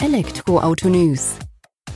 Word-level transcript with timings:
Elektroauto 0.00 0.88
News. 0.88 1.34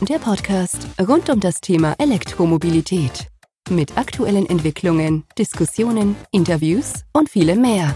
Der 0.01 0.19
Podcast 0.19 0.89
rund 1.01 1.31
um 1.31 1.39
das 1.39 1.61
Thema 1.61 1.95
Elektromobilität. 1.99 3.29
Mit 3.71 3.97
aktuellen 3.97 4.45
Entwicklungen, 4.45 5.23
Diskussionen, 5.39 6.17
Interviews 6.33 7.05
und 7.13 7.31
vielem 7.31 7.61
mehr. 7.61 7.95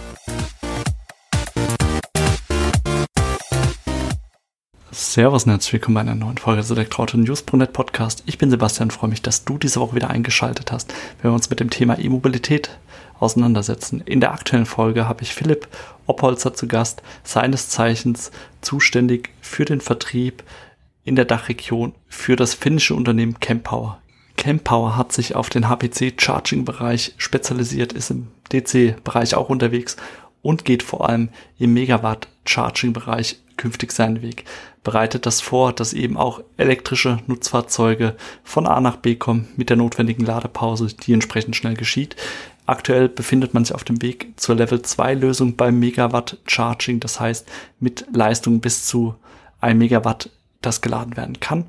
Servus 4.92 5.44
und 5.44 5.50
herzlich 5.50 5.72
willkommen 5.72 5.96
bei 5.96 6.02
einer 6.02 6.14
neuen 6.14 6.38
Folge 6.38 6.60
des 6.60 6.70
Elektroauto 6.70 7.16
News.net 7.16 7.72
Podcast. 7.72 8.22
Ich 8.26 8.38
bin 8.38 8.48
Sebastian, 8.48 8.92
freue 8.92 9.10
mich, 9.10 9.22
dass 9.22 9.44
du 9.44 9.58
diese 9.58 9.80
Woche 9.80 9.96
wieder 9.96 10.10
eingeschaltet 10.10 10.70
hast, 10.70 10.94
wenn 11.20 11.32
wir 11.32 11.34
uns 11.34 11.50
mit 11.50 11.58
dem 11.58 11.70
Thema 11.70 11.98
E-Mobilität 11.98 12.70
auseinandersetzen. 13.18 14.02
In 14.04 14.20
der 14.20 14.32
aktuellen 14.32 14.66
Folge 14.66 15.08
habe 15.08 15.22
ich 15.22 15.34
Philipp 15.34 15.68
Oppolzer 16.06 16.54
zu 16.54 16.68
Gast, 16.68 17.02
seines 17.24 17.68
Zeichens 17.68 18.30
zuständig 18.60 19.30
für 19.40 19.64
den 19.64 19.80
Vertrieb 19.80 20.42
in 21.04 21.16
der 21.16 21.24
Dachregion 21.24 21.94
für 22.08 22.36
das 22.36 22.54
finnische 22.54 22.94
Unternehmen 22.94 23.40
Campower. 23.40 23.98
Campower 24.36 24.96
hat 24.96 25.12
sich 25.12 25.34
auf 25.34 25.48
den 25.48 25.68
HPC-Charging-Bereich 25.68 27.14
spezialisiert, 27.16 27.92
ist 27.92 28.10
im 28.10 28.28
DC-Bereich 28.52 29.34
auch 29.34 29.48
unterwegs 29.48 29.96
und 30.42 30.64
geht 30.64 30.82
vor 30.82 31.08
allem 31.08 31.30
im 31.58 31.72
Megawatt-Charging-Bereich 31.74 33.38
künftig 33.56 33.92
seinen 33.92 34.22
Weg. 34.22 34.44
Bereitet 34.84 35.26
das 35.26 35.40
vor, 35.40 35.72
dass 35.72 35.92
eben 35.92 36.16
auch 36.16 36.40
elektrische 36.56 37.18
Nutzfahrzeuge 37.26 38.14
von 38.44 38.66
A 38.66 38.80
nach 38.80 38.96
B 38.96 39.16
kommen 39.16 39.48
mit 39.56 39.70
der 39.70 39.76
notwendigen 39.76 40.24
Ladepause, 40.24 40.88
die 40.88 41.12
entsprechend 41.12 41.56
schnell 41.56 41.74
geschieht. 41.74 42.14
Aktuell 42.66 43.08
befindet 43.08 43.54
man 43.54 43.64
sich 43.64 43.74
auf 43.74 43.84
dem 43.84 44.02
Weg 44.02 44.32
zur 44.36 44.56
Level 44.56 44.82
2 44.82 45.14
Lösung 45.14 45.56
beim 45.56 45.78
Megawatt 45.78 46.38
Charging, 46.46 47.00
das 47.00 47.20
heißt 47.20 47.46
mit 47.78 48.06
Leistung 48.12 48.60
bis 48.60 48.84
zu 48.84 49.14
1 49.60 49.78
Megawatt, 49.78 50.30
das 50.62 50.80
geladen 50.80 51.16
werden 51.16 51.38
kann. 51.40 51.66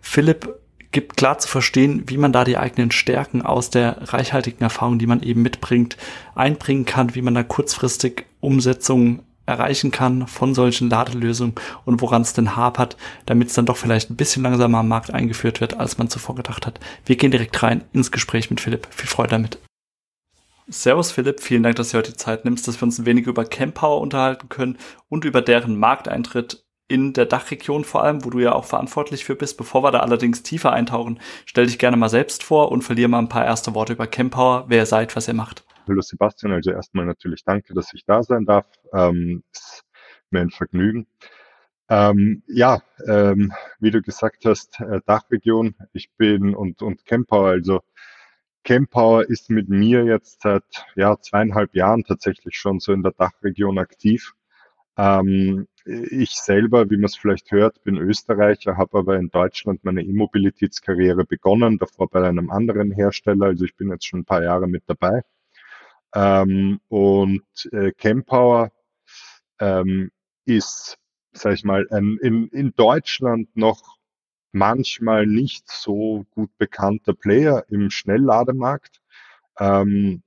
Philipp 0.00 0.54
gibt 0.92 1.16
klar 1.16 1.38
zu 1.38 1.48
verstehen, 1.48 2.04
wie 2.06 2.18
man 2.18 2.32
da 2.32 2.44
die 2.44 2.56
eigenen 2.56 2.92
Stärken 2.92 3.42
aus 3.42 3.70
der 3.70 4.12
reichhaltigen 4.12 4.62
Erfahrung, 4.62 5.00
die 5.00 5.08
man 5.08 5.22
eben 5.22 5.42
mitbringt, 5.42 5.96
einbringen 6.36 6.84
kann, 6.84 7.16
wie 7.16 7.22
man 7.22 7.34
da 7.34 7.42
kurzfristig 7.42 8.26
Umsetzungen 8.38 9.22
erreichen 9.46 9.90
kann 9.90 10.26
von 10.26 10.54
solchen 10.54 10.88
Ladelösungen 10.88 11.54
und 11.84 12.00
woran 12.00 12.22
es 12.22 12.32
denn 12.32 12.56
hapert, 12.56 12.96
damit 13.26 13.48
es 13.48 13.54
dann 13.54 13.66
doch 13.66 13.76
vielleicht 13.76 14.10
ein 14.10 14.16
bisschen 14.16 14.44
langsamer 14.44 14.78
am 14.78 14.88
Markt 14.88 15.12
eingeführt 15.12 15.60
wird, 15.60 15.78
als 15.78 15.98
man 15.98 16.08
zuvor 16.08 16.36
gedacht 16.36 16.64
hat. 16.64 16.78
Wir 17.04 17.16
gehen 17.16 17.32
direkt 17.32 17.60
rein 17.62 17.82
ins 17.92 18.12
Gespräch 18.12 18.48
mit 18.50 18.60
Philipp. 18.60 18.86
Viel 18.90 19.08
Freude 19.08 19.30
damit. 19.30 19.58
Servus 20.66 21.12
Philipp, 21.12 21.40
vielen 21.40 21.62
Dank, 21.62 21.76
dass 21.76 21.90
du 21.90 21.98
heute 21.98 22.12
die 22.12 22.16
Zeit 22.16 22.46
nimmst, 22.46 22.66
dass 22.66 22.80
wir 22.80 22.84
uns 22.84 22.98
ein 22.98 23.04
wenig 23.04 23.26
über 23.26 23.44
Campower 23.44 24.00
unterhalten 24.00 24.48
können 24.48 24.78
und 25.10 25.26
über 25.26 25.42
deren 25.42 25.78
Markteintritt 25.78 26.64
in 26.88 27.12
der 27.12 27.26
Dachregion 27.26 27.84
vor 27.84 28.02
allem, 28.02 28.24
wo 28.24 28.30
du 28.30 28.38
ja 28.38 28.54
auch 28.54 28.64
verantwortlich 28.64 29.26
für 29.26 29.36
bist. 29.36 29.58
Bevor 29.58 29.82
wir 29.82 29.90
da 29.90 30.00
allerdings 30.00 30.42
tiefer 30.42 30.72
eintauchen, 30.72 31.20
stell 31.44 31.66
dich 31.66 31.78
gerne 31.78 31.98
mal 31.98 32.08
selbst 32.08 32.42
vor 32.42 32.72
und 32.72 32.80
verliere 32.80 33.08
mal 33.08 33.18
ein 33.18 33.28
paar 33.28 33.44
erste 33.44 33.74
Worte 33.74 33.92
über 33.92 34.06
Campower, 34.06 34.64
wer 34.68 34.78
ihr 34.78 34.86
seid, 34.86 35.14
was 35.16 35.28
ihr 35.28 35.34
macht. 35.34 35.66
Hallo 35.86 36.00
Sebastian, 36.00 36.52
also 36.52 36.70
erstmal 36.70 37.04
natürlich 37.04 37.44
danke, 37.44 37.74
dass 37.74 37.92
ich 37.92 38.06
da 38.06 38.22
sein 38.22 38.46
darf. 38.46 38.66
Ähm, 38.94 39.42
ist 39.52 39.84
mir 40.30 40.40
ein 40.40 40.50
Vergnügen. 40.50 41.06
Ähm, 41.90 42.42
ja, 42.46 42.82
ähm, 43.06 43.52
wie 43.80 43.90
du 43.90 44.00
gesagt 44.00 44.46
hast, 44.46 44.80
äh, 44.80 45.00
Dachregion, 45.04 45.74
ich 45.92 46.10
bin 46.16 46.54
und, 46.54 46.80
und 46.80 47.04
Campower, 47.04 47.48
also 47.48 47.82
Campower 48.64 49.28
ist 49.28 49.50
mit 49.50 49.68
mir 49.68 50.04
jetzt 50.04 50.42
seit 50.42 50.64
ja, 50.96 51.18
zweieinhalb 51.20 51.74
Jahren 51.74 52.02
tatsächlich 52.02 52.56
schon 52.56 52.80
so 52.80 52.92
in 52.92 53.02
der 53.02 53.12
Dachregion 53.12 53.78
aktiv. 53.78 54.32
Ähm, 54.96 55.68
ich 55.84 56.30
selber, 56.30 56.88
wie 56.88 56.96
man 56.96 57.06
es 57.06 57.16
vielleicht 57.16 57.50
hört, 57.52 57.82
bin 57.84 57.96
Österreicher, 57.98 58.76
habe 58.78 58.98
aber 58.98 59.16
in 59.16 59.28
Deutschland 59.28 59.84
meine 59.84 60.02
E-Mobilitätskarriere 60.02 61.24
begonnen, 61.24 61.78
davor 61.78 62.08
bei 62.08 62.26
einem 62.26 62.50
anderen 62.50 62.90
Hersteller. 62.90 63.46
Also 63.46 63.66
ich 63.66 63.76
bin 63.76 63.90
jetzt 63.90 64.06
schon 64.06 64.20
ein 64.20 64.24
paar 64.24 64.42
Jahre 64.42 64.66
mit 64.66 64.84
dabei. 64.86 65.22
Ähm, 66.14 66.80
und 66.88 67.42
äh, 67.72 67.92
Campower 67.92 68.70
ähm, 69.58 70.10
ist, 70.46 70.98
sag 71.32 71.54
ich 71.54 71.64
mal, 71.64 71.86
ein, 71.90 72.18
in, 72.22 72.48
in 72.48 72.72
Deutschland 72.76 73.54
noch 73.56 73.98
manchmal 74.54 75.26
nicht 75.26 75.68
so 75.70 76.24
gut 76.30 76.50
bekannter 76.58 77.14
Player 77.14 77.64
im 77.68 77.90
Schnelllademarkt. 77.90 79.00
Ähm, 79.58 80.22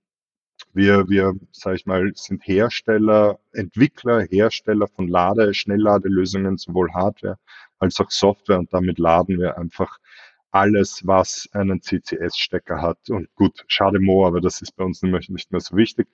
wir, 0.74 1.10
wir, 1.10 1.34
sag 1.52 1.76
ich 1.76 1.86
mal, 1.86 2.12
sind 2.16 2.46
Hersteller, 2.46 3.40
Entwickler, 3.54 4.22
Hersteller 4.30 4.88
von 4.88 5.08
Lade, 5.08 5.54
Schnellladelösungen, 5.54 6.58
sowohl 6.58 6.94
Hardware 6.94 7.38
als 7.80 8.00
auch 8.00 8.12
Software 8.12 8.60
und 8.60 8.74
damit 8.74 9.00
laden 9.00 9.40
wir 9.40 9.58
einfach 9.58 9.98
alles, 10.52 11.06
was 11.06 11.48
einen 11.54 11.82
CCS-Stecker 11.82 12.82
hat. 12.82 13.10
Und 13.10 13.34
gut, 13.36 13.64
schade 13.68 14.00
Mo, 14.00 14.26
aber 14.26 14.42
das 14.42 14.62
ist 14.62 14.76
bei 14.76 14.84
uns 14.84 15.02
nicht 15.02 15.52
mehr 15.52 15.62
so 15.62 15.76
wichtig. 15.76 16.08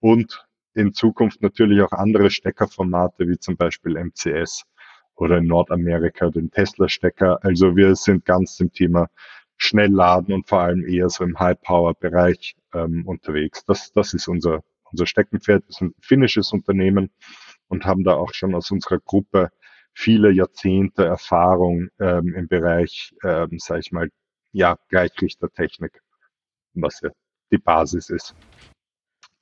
Und 0.00 0.46
in 0.74 0.92
Zukunft 0.92 1.42
natürlich 1.42 1.82
auch 1.82 1.92
andere 1.92 2.30
Steckerformate, 2.30 3.28
wie 3.28 3.38
zum 3.38 3.56
Beispiel 3.56 3.96
MCS 3.96 4.64
oder 5.20 5.38
in 5.38 5.46
Nordamerika 5.46 6.30
den 6.30 6.50
Tesla-Stecker. 6.50 7.38
Also 7.42 7.76
wir 7.76 7.94
sind 7.94 8.24
ganz 8.24 8.58
im 8.58 8.72
Thema 8.72 9.08
Schnellladen 9.58 10.34
und 10.34 10.48
vor 10.48 10.60
allem 10.60 10.86
eher 10.86 11.10
so 11.10 11.22
im 11.22 11.38
High-Power-Bereich 11.38 12.56
ähm, 12.72 13.06
unterwegs. 13.06 13.64
Das, 13.66 13.92
das 13.92 14.14
ist 14.14 14.26
unser, 14.28 14.64
unser 14.90 15.06
Steckenpferd. 15.06 15.64
Wir 15.66 15.72
sind 15.74 15.88
ein 15.98 16.02
finnisches 16.02 16.52
Unternehmen 16.52 17.10
und 17.68 17.84
haben 17.84 18.02
da 18.02 18.14
auch 18.14 18.32
schon 18.32 18.54
aus 18.54 18.70
unserer 18.70 18.98
Gruppe 18.98 19.50
viele 19.92 20.30
Jahrzehnte 20.30 21.04
Erfahrung 21.04 21.88
ähm, 22.00 22.34
im 22.34 22.48
Bereich, 22.48 23.14
ähm, 23.22 23.58
sage 23.58 23.80
ich 23.80 23.92
mal, 23.92 24.08
ja, 24.52 24.78
Gleichrichtertechnik, 24.88 26.00
was 26.72 27.00
ja 27.02 27.10
die 27.52 27.58
Basis 27.58 28.08
ist. 28.08 28.34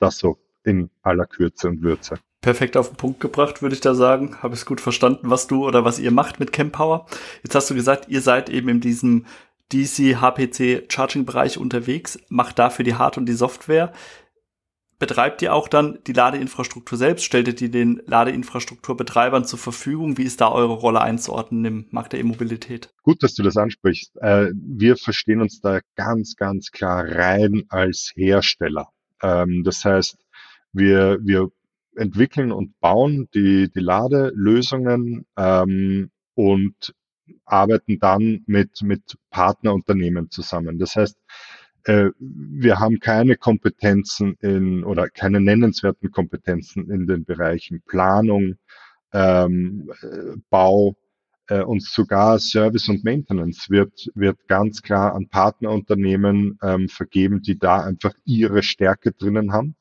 Das 0.00 0.18
so 0.18 0.38
in 0.64 0.90
aller 1.02 1.26
Kürze 1.26 1.68
und 1.68 1.82
Würze. 1.82 2.18
Perfekt 2.40 2.76
auf 2.76 2.88
den 2.88 2.96
Punkt 2.96 3.20
gebracht, 3.20 3.62
würde 3.62 3.74
ich 3.74 3.80
da 3.80 3.94
sagen. 3.94 4.42
Habe 4.42 4.54
ich 4.54 4.60
es 4.60 4.66
gut 4.66 4.80
verstanden, 4.80 5.30
was 5.30 5.46
du 5.46 5.66
oder 5.66 5.84
was 5.84 5.98
ihr 5.98 6.12
macht 6.12 6.38
mit 6.38 6.52
Campower. 6.52 7.06
Jetzt 7.42 7.54
hast 7.54 7.70
du 7.70 7.74
gesagt, 7.74 8.08
ihr 8.08 8.20
seid 8.20 8.48
eben 8.48 8.68
in 8.68 8.80
diesem 8.80 9.26
DC 9.72 10.20
HPC 10.20 10.90
Charging 10.90 11.26
Bereich 11.26 11.58
unterwegs, 11.58 12.18
macht 12.28 12.58
dafür 12.58 12.84
die 12.84 12.94
Hard- 12.94 13.18
und 13.18 13.26
die 13.26 13.34
Software 13.34 13.92
betreibt 14.98 15.42
ihr 15.42 15.54
auch 15.54 15.68
dann 15.68 15.98
die 16.06 16.12
Ladeinfrastruktur 16.12 16.98
selbst? 16.98 17.24
Stellt 17.24 17.48
ihr 17.48 17.54
die 17.54 17.70
den 17.70 18.02
Ladeinfrastrukturbetreibern 18.06 19.44
zur 19.44 19.58
Verfügung? 19.58 20.18
Wie 20.18 20.24
ist 20.24 20.40
da 20.40 20.50
eure 20.50 20.74
Rolle 20.74 21.00
einzuordnen 21.00 21.64
im 21.64 21.86
Markt 21.90 22.12
der 22.12 22.20
E-Mobilität? 22.20 22.92
Gut, 23.02 23.22
dass 23.22 23.34
du 23.34 23.42
das 23.42 23.56
ansprichst. 23.56 24.16
Äh, 24.20 24.50
wir 24.54 24.96
verstehen 24.96 25.40
uns 25.40 25.60
da 25.60 25.80
ganz, 25.94 26.36
ganz 26.36 26.70
klar 26.70 27.04
rein 27.06 27.64
als 27.68 28.12
Hersteller. 28.14 28.88
Ähm, 29.22 29.62
das 29.64 29.84
heißt, 29.84 30.16
wir, 30.72 31.18
wir 31.22 31.48
entwickeln 31.98 32.52
und 32.52 32.78
bauen 32.80 33.28
die, 33.34 33.70
die 33.70 33.80
Ladelösungen 33.80 35.26
ähm, 35.36 36.10
und 36.34 36.94
arbeiten 37.44 37.98
dann 37.98 38.42
mit, 38.46 38.82
mit 38.82 39.18
Partnerunternehmen 39.30 40.30
zusammen. 40.30 40.78
Das 40.78 40.96
heißt, 40.96 41.18
äh, 41.84 42.10
wir 42.18 42.78
haben 42.78 43.00
keine 43.00 43.36
Kompetenzen 43.36 44.36
in 44.40 44.84
oder 44.84 45.08
keine 45.08 45.40
nennenswerten 45.40 46.10
Kompetenzen 46.10 46.90
in 46.90 47.06
den 47.06 47.24
Bereichen 47.24 47.82
Planung, 47.86 48.56
ähm, 49.12 49.90
äh, 50.02 50.36
Bau 50.50 50.96
äh, 51.48 51.62
und 51.62 51.82
sogar 51.82 52.38
Service 52.38 52.88
und 52.88 53.04
Maintenance 53.04 53.70
wird, 53.70 54.10
wird 54.14 54.38
ganz 54.48 54.82
klar 54.82 55.14
an 55.14 55.28
Partnerunternehmen 55.28 56.58
ähm, 56.62 56.88
vergeben, 56.88 57.42
die 57.42 57.58
da 57.58 57.82
einfach 57.82 58.12
ihre 58.24 58.62
Stärke 58.62 59.12
drinnen 59.12 59.52
haben. 59.52 59.74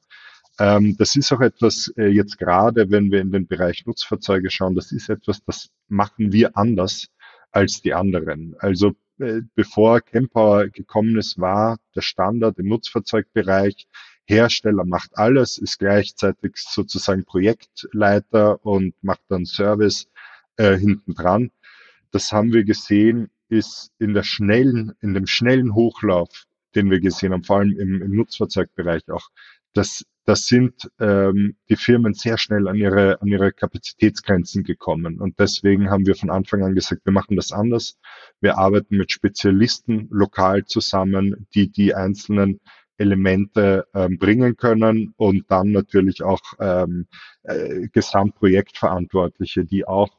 Ähm, 0.60 0.96
das 0.98 1.16
ist 1.16 1.32
auch 1.32 1.42
etwas 1.42 1.94
äh, 1.98 2.08
jetzt 2.08 2.38
gerade, 2.38 2.90
wenn 2.90 3.12
wir 3.12 3.22
in 3.22 3.32
den 3.32 3.48
Bereich 3.48 3.86
Nutzfahrzeuge 3.86 4.50
schauen, 4.50 4.76
das 4.76 4.92
ist 4.92 5.10
etwas, 5.10 5.44
das 5.46 5.70
machen 5.88 6.32
wir 6.32 6.58
anders 6.58 7.08
als 7.52 7.82
die 7.82 7.94
anderen. 7.94 8.56
Also 8.60 8.94
äh, 9.20 9.42
bevor 9.56 10.02
Campower 10.02 10.68
gekommen 10.68 11.18
ist, 11.18 11.40
war 11.40 11.78
der 11.96 12.02
Standard 12.02 12.58
im 12.60 12.68
Nutzfahrzeugbereich. 12.68 13.88
Hersteller 14.26 14.84
macht 14.84 15.18
alles, 15.18 15.58
ist 15.58 15.80
gleichzeitig 15.80 16.56
sozusagen 16.58 17.24
Projektleiter 17.24 18.64
und 18.66 18.94
macht 19.02 19.22
dann 19.30 19.46
Service 19.46 20.08
äh, 20.58 20.76
hinten 20.76 21.14
dran. 21.14 21.52
Das 22.12 22.32
haben 22.32 22.52
wir 22.52 22.64
gesehen, 22.64 23.30
ist 23.50 23.92
in 24.00 24.14
der 24.14 24.24
schnellen, 24.24 24.94
in 25.02 25.14
dem 25.14 25.28
schnellen 25.28 25.74
Hochlauf, 25.74 26.46
den 26.76 26.90
wir 26.92 27.00
gesehen 27.00 27.32
haben, 27.32 27.44
vor 27.44 27.60
allem 27.60 27.80
im, 27.80 28.02
im 28.02 28.16
Nutzfahrzeugbereich 28.16 29.10
auch, 29.10 29.30
dass 29.74 30.04
das 30.28 30.46
sind 30.46 30.92
ähm, 31.00 31.56
die 31.70 31.78
Firmen 31.78 32.14
sehr 32.14 32.38
schnell 32.38 32.68
an 32.68 32.76
ihre, 32.76 33.22
an 33.22 33.30
ihre 33.30 33.54
Kapazitätsgrenzen 33.54 34.66
gekommen. 34.66 35.22
Und 35.22 35.40
deswegen 35.40 35.90
haben 35.90 36.06
wir 36.06 36.16
von 36.16 36.30
Anfang 36.30 36.64
an 36.64 36.76
gesagt, 36.76 37.06
wir 37.06 37.14
machen 37.14 37.38
das 37.38 37.54
anders. 37.54 37.98
Wir 38.42 38.58
arbeiten 38.58 38.98
mit 38.98 39.10
Spezialisten 39.14 40.10
lokal 40.12 40.66
zusammen, 40.66 41.48
die 41.56 41.72
die 41.72 41.96
einzelnen 41.96 42.60
Elemente 42.98 43.88
ähm, 43.94 44.18
bringen 44.18 44.58
können 44.58 45.14
und 45.16 45.50
dann 45.50 45.72
natürlich 45.72 46.22
auch 46.22 46.42
ähm, 46.60 47.08
äh, 47.44 47.88
Gesamtprojektverantwortliche, 47.94 49.64
die 49.64 49.88
auch 49.88 50.10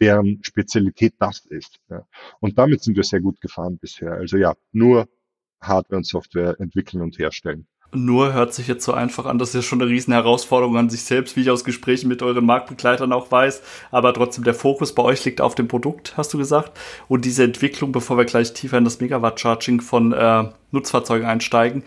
deren 0.00 0.44
Spezialität 0.44 1.14
das 1.18 1.44
ist. 1.44 1.80
Ja. 1.90 2.06
Und 2.38 2.56
damit 2.56 2.84
sind 2.84 2.96
wir 2.96 3.02
sehr 3.02 3.20
gut 3.20 3.40
gefahren 3.40 3.78
bisher. 3.78 4.12
Also 4.12 4.36
ja, 4.36 4.54
nur 4.70 5.08
Hardware 5.60 5.96
und 5.96 6.06
Software 6.06 6.54
entwickeln 6.60 7.02
und 7.02 7.18
herstellen. 7.18 7.66
Nur 7.92 8.32
hört 8.32 8.52
sich 8.52 8.66
jetzt 8.66 8.84
so 8.84 8.92
einfach 8.92 9.26
an, 9.26 9.38
das 9.38 9.50
ist 9.50 9.54
ja 9.54 9.62
schon 9.62 9.80
eine 9.80 9.90
riesen 9.90 10.12
Herausforderung 10.12 10.76
an 10.76 10.90
sich 10.90 11.04
selbst, 11.04 11.36
wie 11.36 11.42
ich 11.42 11.50
aus 11.50 11.64
Gesprächen 11.64 12.08
mit 12.08 12.22
euren 12.22 12.44
Marktbegleitern 12.44 13.12
auch 13.12 13.30
weiß. 13.30 13.62
Aber 13.90 14.12
trotzdem, 14.12 14.44
der 14.44 14.54
Fokus 14.54 14.94
bei 14.94 15.02
euch 15.02 15.24
liegt 15.24 15.40
auf 15.40 15.54
dem 15.54 15.68
Produkt, 15.68 16.16
hast 16.16 16.34
du 16.34 16.38
gesagt. 16.38 16.78
Und 17.08 17.24
diese 17.24 17.44
Entwicklung, 17.44 17.92
bevor 17.92 18.18
wir 18.18 18.24
gleich 18.24 18.52
tiefer 18.52 18.78
in 18.78 18.84
das 18.84 19.00
Megawatt-Charging 19.00 19.80
von 19.80 20.12
äh, 20.12 20.44
Nutzfahrzeugen 20.72 21.26
einsteigen. 21.26 21.84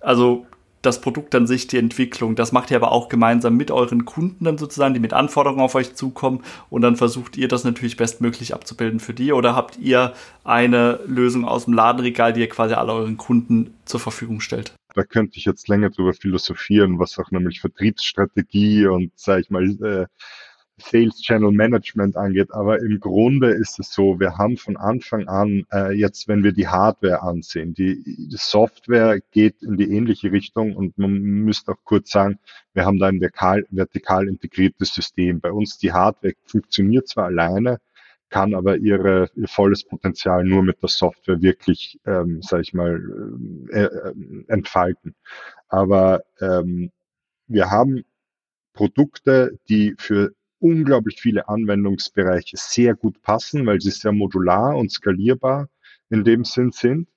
Also 0.00 0.46
das 0.86 1.00
Produkt 1.00 1.34
an 1.34 1.46
sich, 1.46 1.66
die 1.66 1.78
Entwicklung, 1.78 2.36
das 2.36 2.52
macht 2.52 2.70
ihr 2.70 2.76
aber 2.76 2.92
auch 2.92 3.08
gemeinsam 3.08 3.56
mit 3.56 3.70
euren 3.70 4.04
Kunden 4.04 4.44
dann 4.44 4.56
sozusagen, 4.56 4.94
die 4.94 5.00
mit 5.00 5.12
Anforderungen 5.12 5.60
auf 5.60 5.74
euch 5.74 5.94
zukommen 5.94 6.42
und 6.70 6.82
dann 6.82 6.96
versucht 6.96 7.36
ihr 7.36 7.48
das 7.48 7.64
natürlich 7.64 7.96
bestmöglich 7.96 8.54
abzubilden 8.54 9.00
für 9.00 9.12
die 9.12 9.32
oder 9.32 9.56
habt 9.56 9.78
ihr 9.78 10.12
eine 10.44 11.00
Lösung 11.06 11.44
aus 11.44 11.64
dem 11.64 11.74
Ladenregal, 11.74 12.32
die 12.32 12.40
ihr 12.40 12.48
quasi 12.48 12.74
alle 12.74 12.92
euren 12.92 13.16
Kunden 13.16 13.74
zur 13.84 14.00
Verfügung 14.00 14.40
stellt? 14.40 14.74
Da 14.96 15.04
könnte 15.04 15.38
ich 15.38 15.44
jetzt 15.44 15.68
länger 15.68 15.90
drüber 15.90 16.14
philosophieren, 16.14 16.98
was 16.98 17.18
auch 17.18 17.30
nämlich 17.30 17.60
Vertriebsstrategie 17.60 18.86
und, 18.86 19.12
sage 19.14 19.42
ich 19.42 19.50
mal, 19.50 19.64
äh, 19.84 20.06
Sales 20.78 21.20
Channel 21.20 21.52
Management 21.52 22.16
angeht. 22.16 22.48
Aber 22.52 22.80
im 22.80 22.98
Grunde 22.98 23.50
ist 23.50 23.78
es 23.78 23.92
so, 23.92 24.18
wir 24.18 24.38
haben 24.38 24.56
von 24.56 24.78
Anfang 24.78 25.28
an, 25.28 25.66
äh, 25.70 25.92
jetzt 25.92 26.28
wenn 26.28 26.42
wir 26.42 26.52
die 26.52 26.68
Hardware 26.68 27.22
ansehen, 27.22 27.74
die, 27.74 28.02
die, 28.04 28.36
Software 28.38 29.20
geht 29.32 29.62
in 29.62 29.76
die 29.76 29.90
ähnliche 29.90 30.32
Richtung 30.32 30.74
und 30.74 30.96
man 30.96 31.12
müsste 31.12 31.72
auch 31.72 31.84
kurz 31.84 32.10
sagen, 32.10 32.38
wir 32.72 32.86
haben 32.86 32.98
da 32.98 33.08
ein 33.08 33.20
vertikal, 33.20 33.66
vertikal 33.70 34.26
integriertes 34.26 34.94
System. 34.94 35.40
Bei 35.40 35.52
uns 35.52 35.76
die 35.76 35.92
Hardware 35.92 36.34
funktioniert 36.46 37.06
zwar 37.06 37.26
alleine, 37.26 37.80
kann 38.28 38.54
aber 38.54 38.76
ihre, 38.78 39.30
ihr 39.36 39.48
volles 39.48 39.84
Potenzial 39.84 40.44
nur 40.44 40.62
mit 40.62 40.82
der 40.82 40.88
Software 40.88 41.40
wirklich, 41.42 42.00
ähm, 42.06 42.42
sage 42.42 42.62
ich 42.62 42.74
mal, 42.74 43.00
äh, 43.70 43.84
äh, 43.84 44.14
entfalten. 44.48 45.14
Aber 45.68 46.22
ähm, 46.40 46.90
wir 47.46 47.70
haben 47.70 48.04
Produkte, 48.72 49.58
die 49.68 49.94
für 49.98 50.32
unglaublich 50.58 51.20
viele 51.20 51.48
Anwendungsbereiche 51.48 52.56
sehr 52.56 52.94
gut 52.94 53.22
passen, 53.22 53.66
weil 53.66 53.80
sie 53.80 53.90
sehr 53.90 54.12
modular 54.12 54.76
und 54.76 54.90
skalierbar 54.90 55.68
in 56.10 56.24
dem 56.24 56.44
Sinn 56.44 56.72
sind. 56.72 57.08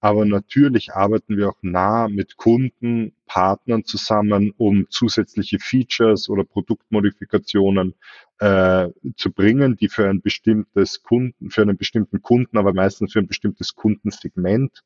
Aber 0.00 0.24
natürlich 0.24 0.94
arbeiten 0.94 1.36
wir 1.36 1.50
auch 1.50 1.58
nah 1.62 2.08
mit 2.08 2.36
Kunden, 2.36 3.12
Partnern 3.26 3.84
zusammen, 3.84 4.52
um 4.56 4.86
zusätzliche 4.88 5.58
Features 5.58 6.28
oder 6.28 6.42
Produktmodifikationen 6.44 7.94
äh, 8.38 8.88
zu 9.16 9.30
bringen, 9.30 9.76
die 9.76 9.88
für 9.88 10.08
ein 10.08 10.22
bestimmtes 10.22 11.02
Kunden, 11.02 11.50
für 11.50 11.62
einen 11.62 11.76
bestimmten 11.76 12.22
Kunden, 12.22 12.56
aber 12.56 12.72
meistens 12.72 13.12
für 13.12 13.18
ein 13.18 13.28
bestimmtes 13.28 13.74
Kundensegment 13.74 14.82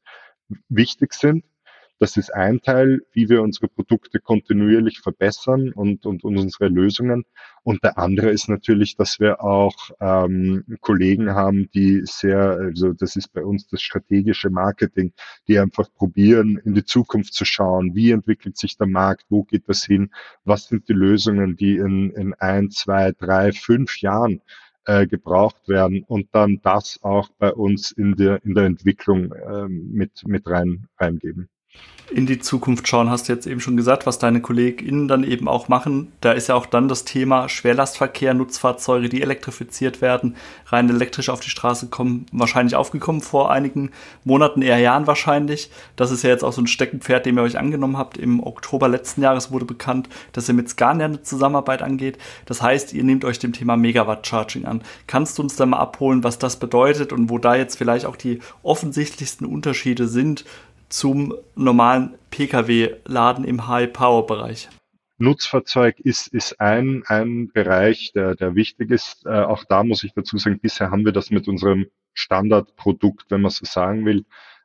wichtig 0.69 1.15
sind. 1.15 1.45
Das 2.01 2.17
ist 2.17 2.35
ein 2.35 2.61
Teil, 2.61 3.03
wie 3.13 3.29
wir 3.29 3.41
unsere 3.43 3.69
Produkte 3.69 4.19
kontinuierlich 4.19 4.99
verbessern 5.01 5.73
und, 5.73 6.05
und, 6.07 6.25
und 6.25 6.37
unsere 6.39 6.69
Lösungen. 6.69 7.25
Und 7.63 7.85
der 7.85 7.99
andere 7.99 8.31
ist 8.31 8.49
natürlich, 8.49 8.97
dass 8.97 9.21
wir 9.21 9.43
auch 9.43 9.91
ähm, 10.01 10.65
Kollegen 10.81 11.31
haben, 11.35 11.71
die 11.73 12.03
sehr, 12.05 12.39
also 12.59 12.93
das 12.93 13.15
ist 13.15 13.33
bei 13.33 13.45
uns 13.45 13.69
das 13.69 13.81
strategische 13.81 14.51
Marketing, 14.51 15.13
die 15.47 15.59
einfach 15.59 15.89
probieren, 15.95 16.61
in 16.65 16.75
die 16.75 16.85
Zukunft 16.85 17.33
zu 17.33 17.45
schauen, 17.45 17.95
wie 17.95 18.11
entwickelt 18.11 18.59
sich 18.59 18.77
der 18.77 18.89
Markt, 18.89 19.27
wo 19.29 19.45
geht 19.45 19.69
das 19.69 19.85
hin, 19.85 20.11
was 20.45 20.67
sind 20.67 20.89
die 20.89 20.95
Lösungen, 20.95 21.57
die 21.57 21.77
in, 21.77 22.11
in 22.11 22.35
ein, 22.35 22.71
zwei, 22.71 23.13
drei, 23.13 23.53
fünf 23.53 24.01
Jahren 24.01 24.43
äh, 24.85 25.07
gebraucht 25.07 25.69
werden? 25.69 26.03
Und 26.03 26.29
dann 26.33 26.61
das 26.63 26.99
auch 27.03 27.31
bei 27.39 27.53
uns 27.53 27.93
in 27.93 28.17
der, 28.17 28.45
in 28.45 28.55
der 28.55 28.65
Entwicklung 28.65 29.33
äh, 29.33 29.69
mit, 29.69 30.27
mit 30.27 30.47
rein, 30.49 30.89
reingeben 30.99 31.49
in 32.15 32.27
die 32.27 32.39
Zukunft 32.39 32.87
schauen, 32.87 33.11
hast 33.11 33.29
du 33.29 33.33
jetzt 33.33 33.47
eben 33.47 33.61
schon 33.61 33.77
gesagt, 33.77 34.07
was 34.07 34.21
deine 34.21 34.41
KollegInnen 34.41 35.09
dann 35.09 35.25
eben 35.25 35.49
auch 35.49 35.69
machen. 35.69 36.13
Da 36.21 36.31
ist 36.31 36.49
ja 36.49 36.55
auch 36.55 36.67
dann 36.67 36.87
das 36.87 37.05
Thema 37.05 37.49
Schwerlastverkehr, 37.49 38.35
Nutzfahrzeuge, 38.35 39.09
die 39.09 39.21
elektrifiziert 39.21 40.01
werden, 40.01 40.37
rein 40.67 40.89
elektrisch 40.89 41.29
auf 41.29 41.41
die 41.41 41.51
Straße 41.51 41.89
kommen, 41.89 42.27
wahrscheinlich 42.31 42.77
aufgekommen 42.77 43.21
vor 43.21 43.51
einigen 43.51 43.91
Monaten, 44.23 44.63
eher 44.63 44.79
Jahren 44.79 45.09
wahrscheinlich. 45.09 45.71
Das 45.97 46.13
ist 46.13 46.23
ja 46.23 46.31
jetzt 46.31 46.45
auch 46.45 46.53
so 46.53 46.63
ein 46.63 46.69
Steckenpferd, 46.69 47.27
dem 47.27 47.39
ihr 47.39 47.43
euch 47.43 47.59
angenommen 47.59 47.99
habt. 47.99 48.17
Im 48.17 48.41
Oktober 48.45 48.89
letzten 48.89 49.23
Jahres 49.23 49.51
wurde 49.51 49.65
bekannt, 49.65 50.09
dass 50.33 50.49
ihr 50.49 50.55
mit 50.55 50.69
Scania 50.69 51.07
eine 51.07 51.23
Zusammenarbeit 51.23 51.83
angeht. 51.83 52.19
Das 52.47 52.63
heißt, 52.63 52.93
ihr 52.93 53.03
nehmt 53.03 53.25
euch 53.25 53.41
dem 53.41 53.53
Thema 53.53 53.77
Megawatt-Charging 53.77 54.67
an. 54.67 54.83
Kannst 55.09 55.39
du 55.39 55.43
uns 55.43 55.57
da 55.57 55.67
mal 55.67 55.79
abholen, 55.79 56.23
was 56.23 56.39
das 56.39 56.61
bedeutet 56.61 57.13
und 57.13 57.29
wo 57.29 57.39
da 57.39 57.57
jetzt 57.57 57.77
vielleicht 57.77 58.07
auch 58.07 58.17
die 58.17 58.39
offensichtlichsten 58.63 59.47
Unterschiede 59.47 60.07
sind 60.07 60.45
zum 60.95 61.35
normalen 61.57 62.15
Pkw-Laden 62.31 63.45
im 63.45 63.67
High-Power-Bereich? 63.67 64.69
Nutzfahrzeug 65.19 65.99
ist, 65.99 66.29
ist 66.29 66.61
ein, 66.61 67.03
ein 67.07 67.51
Bereich, 67.53 68.13
der, 68.13 68.37
der 68.37 68.55
wichtig 68.55 68.93
ist. 68.93 69.27
Äh, 69.27 69.31
auch 69.31 69.65
da 69.65 69.83
muss 69.83 70.05
ich 70.05 70.13
dazu 70.15 70.39
sagen, 70.39 70.61
bisher 70.61 70.93
haben 70.93 71.05
wir 71.05 71.11
das 71.11 71.31
mit 71.31 71.49
unserem 71.49 71.87
Standardprodukt, 72.13 73.27
wenn 73.31 73.41
man 73.41 73.51
so 73.51 73.65
sagen 73.65 74.07
will, 74.07 74.25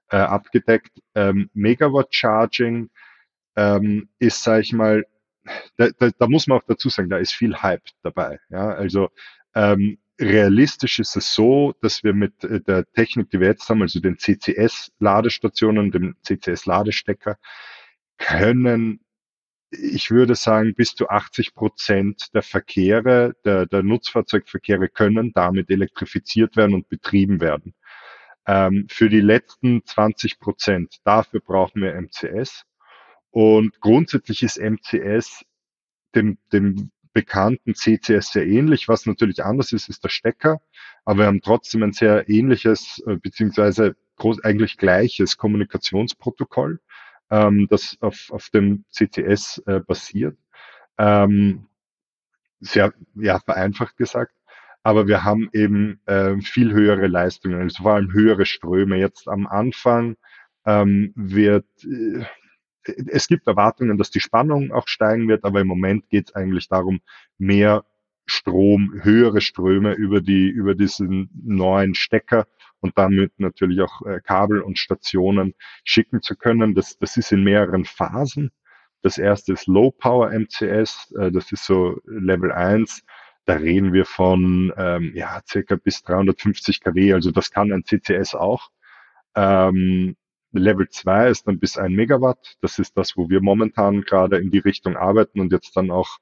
äh, 0.10 0.18
abgedeckt. 0.18 0.92
Ähm, 1.16 1.50
Megawatt 1.54 2.14
Charging 2.14 2.92
ähm, 3.56 4.10
ist, 4.20 4.44
sage 4.44 4.62
ich 4.62 4.74
mal, 4.74 5.06
da, 5.78 5.90
da, 5.98 6.12
da 6.16 6.28
muss 6.28 6.46
man 6.46 6.60
auch 6.60 6.66
dazu 6.68 6.90
sagen, 6.90 7.10
da 7.10 7.18
ist 7.18 7.34
viel 7.34 7.56
Hype 7.56 7.86
dabei. 8.04 8.40
Ja? 8.50 8.70
Also 8.70 9.10
ähm, 9.56 9.98
realistisch 10.20 11.00
ist 11.00 11.16
es 11.16 11.34
so, 11.34 11.74
dass 11.82 12.04
wir 12.04 12.14
mit 12.14 12.44
äh, 12.44 12.62
der 12.62 12.86
Technik, 12.92 13.30
die 13.32 13.40
wir 13.40 13.48
jetzt 13.48 13.70
haben, 13.70 13.82
also 13.82 14.00
den 14.00 14.18
CCS-Ladestationen, 14.18 15.92
dem 15.92 16.16
CCS-Ladestecker, 16.24 17.38
können, 18.18 19.00
ich 19.72 20.12
würde 20.12 20.36
sagen, 20.36 20.74
bis 20.76 20.96
zu 20.96 21.10
80 21.10 21.54
Prozent 21.56 22.34
der 22.34 22.42
Verkehre, 22.42 23.36
der, 23.46 23.66
der 23.66 23.84
Nutzfahrzeugverkehre 23.84 24.90
können 24.90 25.32
damit 25.34 25.70
elektrifiziert 25.70 26.58
werden 26.58 26.74
und 26.74 26.90
betrieben 26.90 27.40
werden. 27.40 27.74
Ähm, 28.46 28.88
für 28.90 29.10
die 29.10 29.22
letzten 29.22 29.86
20 29.86 30.40
Prozent, 30.40 30.98
dafür 31.04 31.40
brauchen 31.40 31.82
wir 31.82 31.94
MCS. 31.94 32.64
Und 33.32 33.80
grundsätzlich 33.80 34.44
ist 34.44 34.60
MCS 34.60 35.46
dem, 36.16 36.40
dem 36.52 36.92
bekannten 37.14 37.76
CCS 37.76 38.32
sehr 38.32 38.48
ähnlich. 38.48 38.88
Was 38.88 39.06
natürlich 39.06 39.44
anders 39.44 39.72
ist, 39.74 39.90
ist 39.90 40.04
der 40.04 40.10
Stecker. 40.10 40.62
Aber 41.06 41.20
wir 41.20 41.26
haben 41.26 41.42
trotzdem 41.42 41.84
ein 41.84 41.94
sehr 41.94 42.30
ähnliches, 42.30 43.02
äh, 43.08 43.16
beziehungsweise 43.16 43.96
groß, 44.18 44.44
eigentlich 44.44 44.78
gleiches 44.78 45.38
Kommunikationsprotokoll, 45.38 46.80
ähm, 47.32 47.68
das 47.70 47.98
auf, 48.02 48.32
auf 48.32 48.50
dem 48.50 48.86
CCS 48.92 49.64
äh, 49.66 49.80
basiert. 49.80 50.38
Ähm, 50.98 51.68
sehr 52.60 52.94
ja, 53.16 53.40
vereinfacht 53.40 53.98
gesagt. 53.98 54.34
Aber 54.84 55.08
wir 55.08 55.24
haben 55.24 55.50
eben 55.54 56.00
äh, 56.06 56.38
viel 56.42 56.74
höhere 56.74 57.08
Leistungen, 57.08 57.60
also 57.62 57.84
vor 57.84 57.96
allem 57.96 58.14
höhere 58.14 58.46
Ströme. 58.46 58.98
Jetzt 58.98 59.28
am 59.28 59.48
Anfang 59.48 60.16
ähm, 60.66 61.14
wird 61.16 61.68
äh, 61.84 62.24
es 62.84 63.28
gibt 63.28 63.48
Erwartungen, 63.48 63.98
dass 63.98 64.10
die 64.10 64.20
Spannung 64.20 64.72
auch 64.72 64.88
steigen 64.88 65.28
wird, 65.28 65.44
aber 65.44 65.62
im 65.62 65.68
Moment 65.68 66.10
geht 66.10 66.30
es 66.30 66.36
eigentlich 66.36 66.68
darum, 66.70 67.02
mehr 67.38 67.86
Strom, 68.26 68.94
höhere 69.02 69.42
Ströme 69.42 69.94
über 69.94 70.22
die, 70.22 70.48
über 70.48 70.76
diesen 70.76 71.30
neuen 71.34 71.96
Stecker 71.96 72.46
und 72.80 72.98
damit 72.98 73.40
natürlich 73.40 73.82
auch 73.82 74.06
äh, 74.06 74.22
Kabel 74.22 74.62
und 74.62 74.78
Stationen 74.78 75.54
schicken 75.84 76.22
zu 76.22 76.36
können. 76.36 76.76
Das, 76.76 76.98
das 76.98 77.18
ist 77.18 77.32
in 77.32 77.44
mehreren 77.44 77.86
Phasen. 77.86 78.52
Das 79.02 79.18
erste 79.18 79.54
ist 79.54 79.68
Low 79.68 79.92
Power 79.92 80.32
MCS, 80.32 81.14
äh, 81.18 81.32
das 81.32 81.52
ist 81.52 81.66
so 81.66 82.00
Level 82.06 82.52
1. 82.52 83.04
Da 83.46 83.56
reden 83.56 83.94
wir 83.94 84.06
von 84.06 84.72
ähm, 84.78 85.12
ja, 85.16 85.42
circa 85.48 85.76
bis 85.76 86.04
350 86.04 86.82
kW, 86.82 87.14
also 87.14 87.32
das 87.32 87.50
kann 87.50 87.72
ein 87.72 87.84
CCS 87.84 88.36
auch. 88.36 88.70
Ähm, 89.36 90.16
Level 90.52 90.90
2 90.90 91.30
ist 91.30 91.48
dann 91.48 91.60
bis 91.60 91.78
ein 91.78 91.94
Megawatt. 91.94 92.56
Das 92.62 92.80
ist 92.80 92.98
das, 92.98 93.16
wo 93.16 93.30
wir 93.30 93.42
momentan 93.42 94.02
gerade 94.02 94.38
in 94.38 94.52
die 94.52 94.60
Richtung 94.60 94.98
arbeiten 94.98 95.40
und 95.40 95.52
jetzt 95.52 95.76
dann 95.76 95.92
auch 95.92 96.18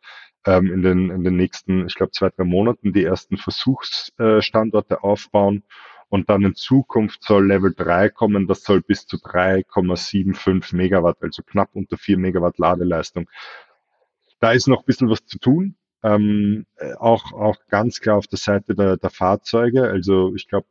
ähm, 0.46 0.72
in, 0.72 0.81
den, 0.81 1.10
in 1.10 1.24
den 1.24 1.36
nächsten, 1.36 1.88
ich 1.88 1.96
glaube, 1.96 2.12
zwei, 2.12 2.29
drei 2.29 2.43
Monaten 2.43 2.93
die 2.93 3.03
ersten 3.03 3.38
Versuchsstandorte 3.38 5.03
aufbauen. 5.03 5.63
Und 6.10 6.29
dann 6.29 6.43
in 6.43 6.55
Zukunft 6.55 7.24
soll 7.24 7.48
Level 7.48 7.74
3 7.75 8.10
kommen, 8.10 8.48
das 8.48 8.63
soll 8.63 8.81
bis 8.81 9.05
zu 9.05 9.17
3,75 9.17 10.74
Megawatt, 10.75 11.17
also 11.22 11.43
knapp 11.43 11.69
unter 11.74 11.98
4 11.98 12.17
Megawatt 12.17 12.57
Ladeleistung. 12.60 13.29
Da 14.39 14.51
ist 14.51 14.67
noch 14.67 14.79
ein 14.79 14.86
bisschen 14.86 15.10
was 15.10 15.25
zu 15.25 15.38
tun. 15.38 15.75
Ähm, 16.03 16.65
äh, 16.77 16.93
auch, 16.93 17.34
auch 17.34 17.57
ganz 17.67 18.00
klar 18.00 18.17
auf 18.17 18.27
der 18.27 18.38
Seite 18.38 18.75
der, 18.75 18.98
der 18.98 19.10
Fahrzeuge. 19.10 19.84
Also 19.84 20.34
ich 20.36 20.48
glaube, 20.48 20.67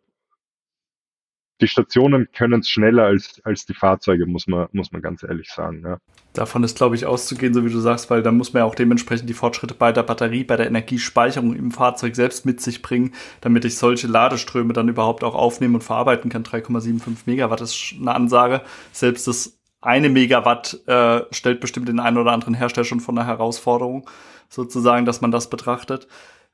die 1.61 1.69
Stationen 1.69 2.29
können 2.33 2.61
es 2.61 2.69
schneller 2.69 3.05
als, 3.05 3.41
als 3.45 3.65
die 3.65 3.75
Fahrzeuge, 3.75 4.27
muss 4.27 4.47
man, 4.47 4.69
muss 4.73 4.93
man 4.93 5.01
ganz 5.01 5.23
ehrlich 5.23 5.51
sagen. 5.51 5.83
Ja. 5.85 5.99
Davon 6.35 6.63
ist, 6.65 6.77
glaube 6.77 6.97
ich, 6.97 7.07
auszugehen, 7.07 7.55
so 7.55 7.65
wie 7.65 7.71
du 7.71 7.79
sagst, 7.79 8.11
weil 8.11 8.23
da 8.23 8.31
muss 8.31 8.53
man 8.53 8.61
ja 8.61 8.65
auch 8.67 8.75
dementsprechend 8.75 9.29
die 9.29 9.35
Fortschritte 9.35 9.75
bei 9.75 9.91
der 9.91 10.03
Batterie, 10.03 10.45
bei 10.45 10.57
der 10.57 10.67
Energiespeicherung 10.67 11.55
im 11.57 11.71
Fahrzeug 11.71 12.15
selbst 12.15 12.45
mit 12.45 12.61
sich 12.61 12.83
bringen, 12.83 13.15
damit 13.41 13.65
ich 13.65 13.79
solche 13.79 14.07
Ladeströme 14.07 14.75
dann 14.75 14.89
überhaupt 14.89 15.25
auch 15.25 15.35
aufnehmen 15.35 15.77
und 15.77 15.85
verarbeiten 15.85 16.31
kann. 16.31 16.43
3,75 16.43 17.21
Megawatt 17.25 17.63
ist 17.63 17.95
eine 17.99 18.15
Ansage. 18.15 18.61
Selbst 18.93 19.27
das 19.27 19.59
eine 19.81 20.11
Megawatt 20.11 20.81
äh, 20.87 21.23
stellt 21.31 21.61
bestimmt 21.61 21.89
den 21.89 22.01
einen 22.01 22.19
oder 22.19 22.33
anderen 22.33 22.55
Hersteller 22.55 22.85
schon 22.85 23.01
von 23.01 23.17
einer 23.17 23.27
Herausforderung, 23.27 24.09
sozusagen, 24.49 25.07
dass 25.07 25.21
man 25.21 25.31
das 25.31 25.49
betrachtet. 25.49 26.07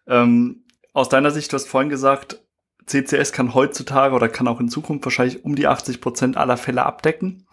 Ähm, 0.06 0.62
aus 0.92 1.08
deiner 1.08 1.30
Sicht, 1.30 1.50
du 1.50 1.54
hast 1.54 1.68
vorhin 1.68 1.88
gesagt, 1.88 2.41
CCS 2.86 3.32
kann 3.32 3.54
heutzutage 3.54 4.14
oder 4.14 4.28
kann 4.28 4.48
auch 4.48 4.60
in 4.60 4.68
Zukunft 4.68 5.04
wahrscheinlich 5.04 5.44
um 5.44 5.56
die 5.56 5.66
80 5.66 6.00
Prozent 6.00 6.36
aller 6.36 6.56
Fälle 6.56 6.84
abdecken. 6.84 7.46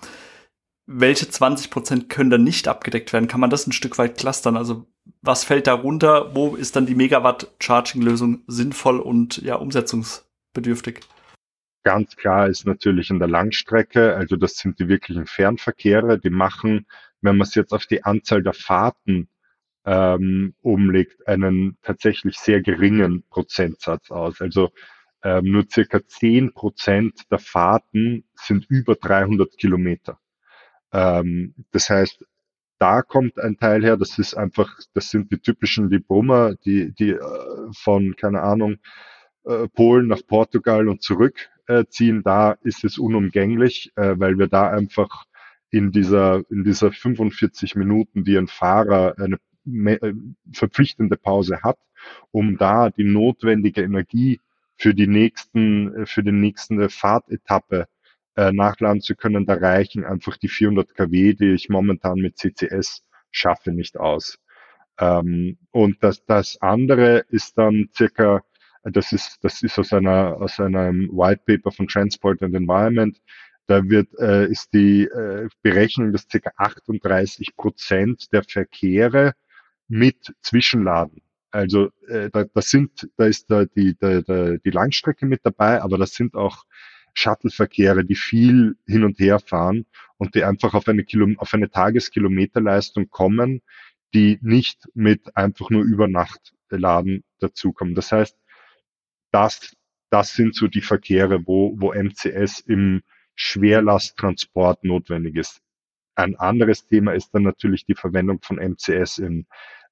Welche 0.86 1.30
20 1.30 1.70
Prozent 1.70 2.10
können 2.10 2.30
dann 2.30 2.44
nicht 2.44 2.68
abgedeckt 2.68 3.14
werden? 3.14 3.28
Kann 3.28 3.40
man 3.40 3.50
das 3.50 3.68
ein 3.68 3.74
Stück 3.74 3.98
weit 3.98 4.18
clustern? 4.18 4.58
Also 4.58 4.88
was 5.22 5.44
fällt 5.44 5.68
da 5.68 5.74
runter? 5.74 6.36
Wo 6.36 6.56
ist 6.56 6.76
dann 6.76 6.86
die 6.86 6.96
Megawatt-Charging-Lösung 6.96 8.44
sinnvoll 8.48 9.00
und 9.00 9.38
ja 9.38 9.56
umsetzungsbedürftig? 9.56 11.02
Ganz 11.84 12.16
klar 12.16 12.48
ist 12.48 12.66
natürlich 12.66 13.10
in 13.10 13.20
der 13.20 13.28
Langstrecke, 13.28 14.16
also 14.16 14.36
das 14.36 14.58
sind 14.58 14.80
die 14.80 14.90
wirklichen 14.90 15.26
Fernverkehre, 15.26 16.20
die 16.20 16.30
machen, 16.30 16.86
wenn 17.22 17.38
man 17.38 17.48
es 17.48 17.56
jetzt 17.56 17.72
auf 17.72 17.86
die 17.86 18.04
Anzahl 18.04 18.44
der 18.44 18.54
Fahrten 18.54 19.30
ähm, 19.86 20.54
umlegt, 20.62 21.28
einen 21.28 21.78
tatsächlich 21.82 22.38
sehr 22.38 22.62
geringen 22.62 23.24
Prozentsatz 23.30 24.12
aus. 24.12 24.42
Also 24.42 24.72
ähm, 25.24 25.52
nur 25.52 25.66
circa 25.70 26.06
zehn 26.08 26.54
Prozent 26.54 27.30
der 27.32 27.40
Fahrten 27.40 28.24
sind 28.36 28.66
über 28.70 28.96
300 28.96 29.58
Kilometer. 29.58 30.20
Ähm, 30.92 31.54
das 31.72 31.90
heißt, 31.90 32.26
da 32.80 33.02
kommt 33.02 33.38
ein 33.40 33.58
Teil 33.58 33.84
her, 33.84 33.98
das 33.98 34.18
ist 34.18 34.36
einfach, 34.36 34.80
das 34.94 35.10
sind 35.10 35.32
die 35.32 35.40
typischen 35.40 35.90
die 35.90 36.04
die, 36.66 36.94
die 36.94 37.10
äh, 37.12 37.20
von, 37.74 38.16
keine 38.16 38.42
Ahnung, 38.42 38.78
äh, 39.44 39.68
Polen 39.68 40.08
nach 40.08 40.26
Portugal 40.26 40.88
und 40.88 41.02
zurück 41.04 41.50
äh, 41.68 41.86
ziehen. 41.90 42.24
Da 42.24 42.54
ist 42.64 42.84
es 42.86 42.98
unumgänglich, 42.98 43.92
äh, 43.96 44.16
weil 44.18 44.38
wir 44.38 44.48
da 44.48 44.70
einfach 44.70 45.26
in 45.72 45.92
dieser, 45.92 46.42
in 46.50 46.64
dieser 46.64 46.92
45 46.92 47.76
Minuten, 47.76 48.24
die 48.24 48.38
ein 48.38 48.48
Fahrer 48.48 49.16
eine 49.18 49.40
äh, 50.02 50.14
verpflichtende 50.54 51.18
Pause 51.18 51.62
hat, 51.62 51.78
um 52.32 52.58
da 52.58 52.90
die 52.90 53.04
notwendige 53.04 53.82
Energie 53.82 54.40
für 54.80 54.96
die 54.96 55.08
nächsten, 55.08 55.94
äh, 55.96 56.06
für 56.06 56.24
die 56.24 56.32
nächste 56.32 56.90
Fahrtetappe 56.90 57.88
äh, 58.36 58.52
nachladen 58.52 59.02
zu 59.02 59.16
können, 59.16 59.46
da 59.46 59.56
reichen 59.56 60.06
einfach 60.06 60.38
die 60.38 60.48
400 60.48 60.96
kW, 60.96 61.34
die 61.34 61.54
ich 61.54 61.70
momentan 61.70 62.20
mit 62.20 62.38
CCS 62.38 63.04
schaffe, 63.32 63.72
nicht 63.72 63.98
aus. 63.98 64.40
Ähm, 65.00 65.58
und 65.72 66.02
das, 66.02 66.26
das 66.26 66.58
andere 66.62 67.26
ist 67.30 67.58
dann 67.58 67.90
circa, 67.96 68.42
das 68.84 69.12
ist, 69.12 69.38
das 69.44 69.62
ist 69.62 69.78
aus 69.78 69.94
einer, 69.94 70.38
aus 70.40 70.60
einem 70.60 71.10
White 71.12 71.44
Paper 71.46 71.72
von 71.72 71.88
Transport 71.88 72.42
and 72.42 72.56
Environment, 72.56 73.22
da 73.68 73.84
wird, 73.84 74.08
äh, 74.20 74.48
ist 74.48 74.74
die 74.74 75.04
äh, 75.04 75.48
Berechnung, 75.62 76.12
dass 76.12 76.28
circa 76.30 76.52
38 76.58 77.56
Prozent 77.56 78.32
der 78.34 78.44
Verkehre 78.44 79.34
mit 79.88 80.34
Zwischenladen 80.42 81.22
also 81.52 81.90
äh, 82.08 82.30
da, 82.30 82.44
das 82.46 82.70
sind, 82.70 83.10
da 83.18 83.26
ist 83.26 83.50
da 83.50 83.66
die, 83.66 83.96
da, 84.00 84.22
da, 84.22 84.58
die 84.58 84.70
Langstrecke 84.70 85.26
mit 85.26 85.42
dabei, 85.44 85.82
aber 85.82 85.98
das 85.98 86.14
sind 86.14 86.36
auch 86.36 86.66
Shuttleverkehre, 87.14 88.06
die 88.06 88.16
viel 88.16 88.78
hin 88.88 89.04
und 89.04 89.20
her 89.20 89.40
fahren 89.40 89.86
und 90.18 90.36
die 90.36 90.44
einfach 90.44 90.74
auf 90.74 90.88
eine, 90.88 91.04
Kilo, 91.04 91.28
auf 91.38 91.54
eine 91.54 91.70
Tageskilometerleistung 91.70 93.10
kommen, 93.10 93.62
die 94.14 94.40
nicht 94.42 94.88
mit 94.94 95.36
einfach 95.36 95.70
nur 95.70 95.84
über 95.84 96.08
Nacht 96.08 96.54
laden 96.70 97.24
dazukommen. 97.40 97.96
Das 97.96 98.12
heißt, 98.12 98.38
das, 99.32 99.76
das 100.10 100.34
sind 100.34 100.56
so 100.56 100.68
die 100.68 100.82
Verkehre, 100.82 101.46
wo, 101.46 101.76
wo 101.78 101.94
MCS 101.94 102.62
im 102.62 103.02
Schwerlasttransport 103.36 104.84
notwendig 104.84 105.36
ist. 105.36 105.62
Ein 106.16 106.36
anderes 106.36 106.86
Thema 106.86 107.14
ist 107.14 107.32
dann 107.32 107.44
natürlich 107.44 107.86
die 107.86 107.96
Verwendung 107.96 108.40
von 108.42 108.58
MCS 108.58 109.20
in 109.20 109.48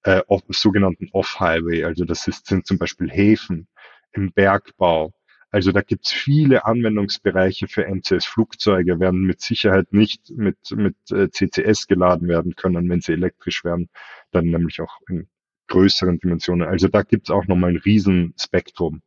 äh, 0.08 0.24
off, 0.28 0.42
sogenannten 0.48 1.10
Off-Highway. 1.12 1.84
Also 1.84 2.06
das 2.06 2.28
ist, 2.30 2.48
sind 2.48 2.66
zum 2.66 2.78
Beispiel 2.78 3.10
Häfen 3.10 3.68
im 4.14 4.32
Bergbau. 4.32 5.14
Also 5.52 5.74
da 5.74 5.82
gibt's 5.82 6.14
viele 6.14 6.64
Anwendungsbereiche 6.66 7.68
für 7.68 7.86
MCS-Flugzeuge, 7.86 9.02
werden 9.02 9.24
mit 9.24 9.42
Sicherheit 9.42 9.92
nicht 9.92 10.30
mit, 10.30 10.58
mit 10.72 10.96
äh, 11.12 11.30
CCS 11.30 11.88
geladen 11.88 12.30
werden 12.30 12.56
können, 12.56 12.90
wenn 12.90 13.02
sie 13.02 13.14
elektrisch 13.14 13.66
werden, 13.66 13.90
dann 14.32 14.46
nämlich 14.46 14.80
auch 14.80 14.98
in 15.10 15.28
größeren 15.68 16.20
Dimensionen. 16.20 16.68
Also 16.68 16.88
da 16.88 17.02
gibt's 17.04 17.30
auch 17.30 17.46
nochmal 17.48 17.72
ein 17.72 17.78
Riesenspektrum 17.78 19.02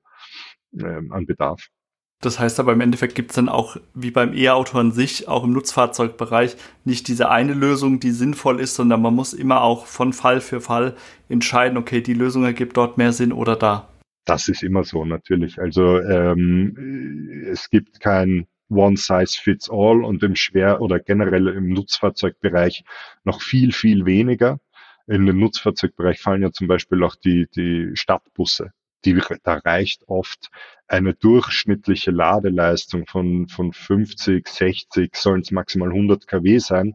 äh, 0.79 0.85
an 0.85 1.25
Bedarf. 1.27 1.69
Das 2.23 2.39
heißt 2.39 2.61
aber 2.61 2.75
im 2.75 2.83
Endeffekt 2.83 3.15
gibt 3.15 3.31
es 3.31 3.37
dann 3.37 3.49
auch, 3.49 3.79
wie 3.95 4.11
beim 4.11 4.35
E-Auto 4.35 4.79
an 4.79 4.93
sich, 4.93 5.27
auch 5.27 5.43
im 5.43 5.53
Nutzfahrzeugbereich, 5.53 6.57
nicht 6.85 7.09
diese 7.09 7.31
eine 7.31 7.55
Lösung, 7.55 7.99
die 7.99 8.11
sinnvoll 8.11 8.61
ist, 8.61 8.75
sondern 8.75 9.01
man 9.01 9.15
muss 9.15 9.33
immer 9.33 9.63
auch 9.63 9.87
von 9.87 10.13
Fall 10.13 10.43
für 10.43 10.61
Fall 10.61 10.97
entscheiden, 11.31 11.79
okay, 11.79 12.03
die 12.03 12.13
Lösung 12.13 12.45
ergibt 12.45 12.77
dort 12.77 12.99
mehr 12.99 13.15
Sinn 13.15 13.33
oder 13.33 13.57
da. 13.57 13.89
Das 14.27 14.49
ist 14.49 14.63
immer 14.63 14.85
so, 14.85 15.07
natürlich. 15.07 15.59
Also 15.59 15.99
ähm, 15.99 17.47
es 17.51 17.71
gibt 17.71 18.01
kein 18.01 18.47
One 18.69 18.99
Size 18.99 19.41
Fits 19.41 19.71
All 19.71 20.05
und 20.05 20.23
im 20.23 20.37
Schwer- 20.37 20.83
oder 20.83 21.01
generell 21.01 21.49
im 21.49 21.71
Nutzfahrzeugbereich 21.71 22.85
noch 23.25 23.41
viel, 23.41 23.73
viel 23.73 24.05
weniger. 24.05 24.61
In 25.07 25.25
den 25.25 25.39
Nutzfahrzeugbereich 25.39 26.21
fallen 26.21 26.43
ja 26.43 26.53
zum 26.53 26.69
Beispiel 26.69 27.03
auch 27.03 27.17
die, 27.17 27.49
die 27.57 27.93
Stadtbusse 27.95 28.73
die, 29.05 29.21
da 29.43 29.55
reicht 29.55 30.09
oft 30.09 30.51
eine 30.89 31.15
durchschnittliche 31.15 32.11
Ladeleistung 32.11 33.07
von, 33.07 33.49
von 33.49 33.73
50, 33.73 34.47
60, 34.49 35.17
sollen 35.17 35.41
es 35.41 35.51
maximal 35.51 35.89
100 35.89 36.27
kW 36.27 36.59
sein, 36.59 36.95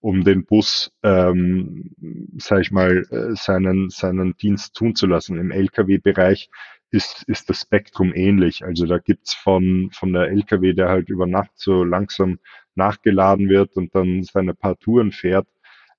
um 0.00 0.24
den 0.24 0.44
Bus, 0.44 0.92
ähm, 1.02 1.94
sag 2.38 2.60
ich 2.60 2.70
mal, 2.70 3.06
äh, 3.10 3.34
seinen, 3.34 3.90
seinen 3.90 4.36
Dienst 4.36 4.74
tun 4.74 4.94
zu 4.94 5.06
lassen. 5.06 5.38
Im 5.38 5.50
Lkw-Bereich 5.50 6.50
ist, 6.90 7.24
ist 7.26 7.48
das 7.50 7.62
Spektrum 7.62 8.14
ähnlich. 8.14 8.64
Also 8.64 8.86
da 8.86 8.98
gibt's 8.98 9.34
von, 9.34 9.90
von 9.92 10.12
der 10.12 10.28
Lkw, 10.30 10.74
der 10.74 10.88
halt 10.88 11.08
über 11.08 11.26
Nacht 11.26 11.52
so 11.54 11.84
langsam 11.84 12.38
nachgeladen 12.74 13.48
wird 13.48 13.76
und 13.76 13.94
dann 13.94 14.22
seine 14.22 14.54
paar 14.54 14.78
Touren 14.78 15.12
fährt, 15.12 15.48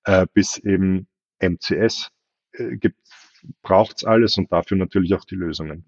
äh, 0.05 0.25
bis 0.33 0.57
eben 0.57 1.07
MCS 1.39 2.09
äh, 2.53 2.77
gibt 2.77 2.99
braucht's 3.61 4.03
alles 4.03 4.37
und 4.37 4.51
dafür 4.51 4.77
natürlich 4.77 5.13
auch 5.15 5.25
die 5.25 5.35
Lösungen. 5.35 5.85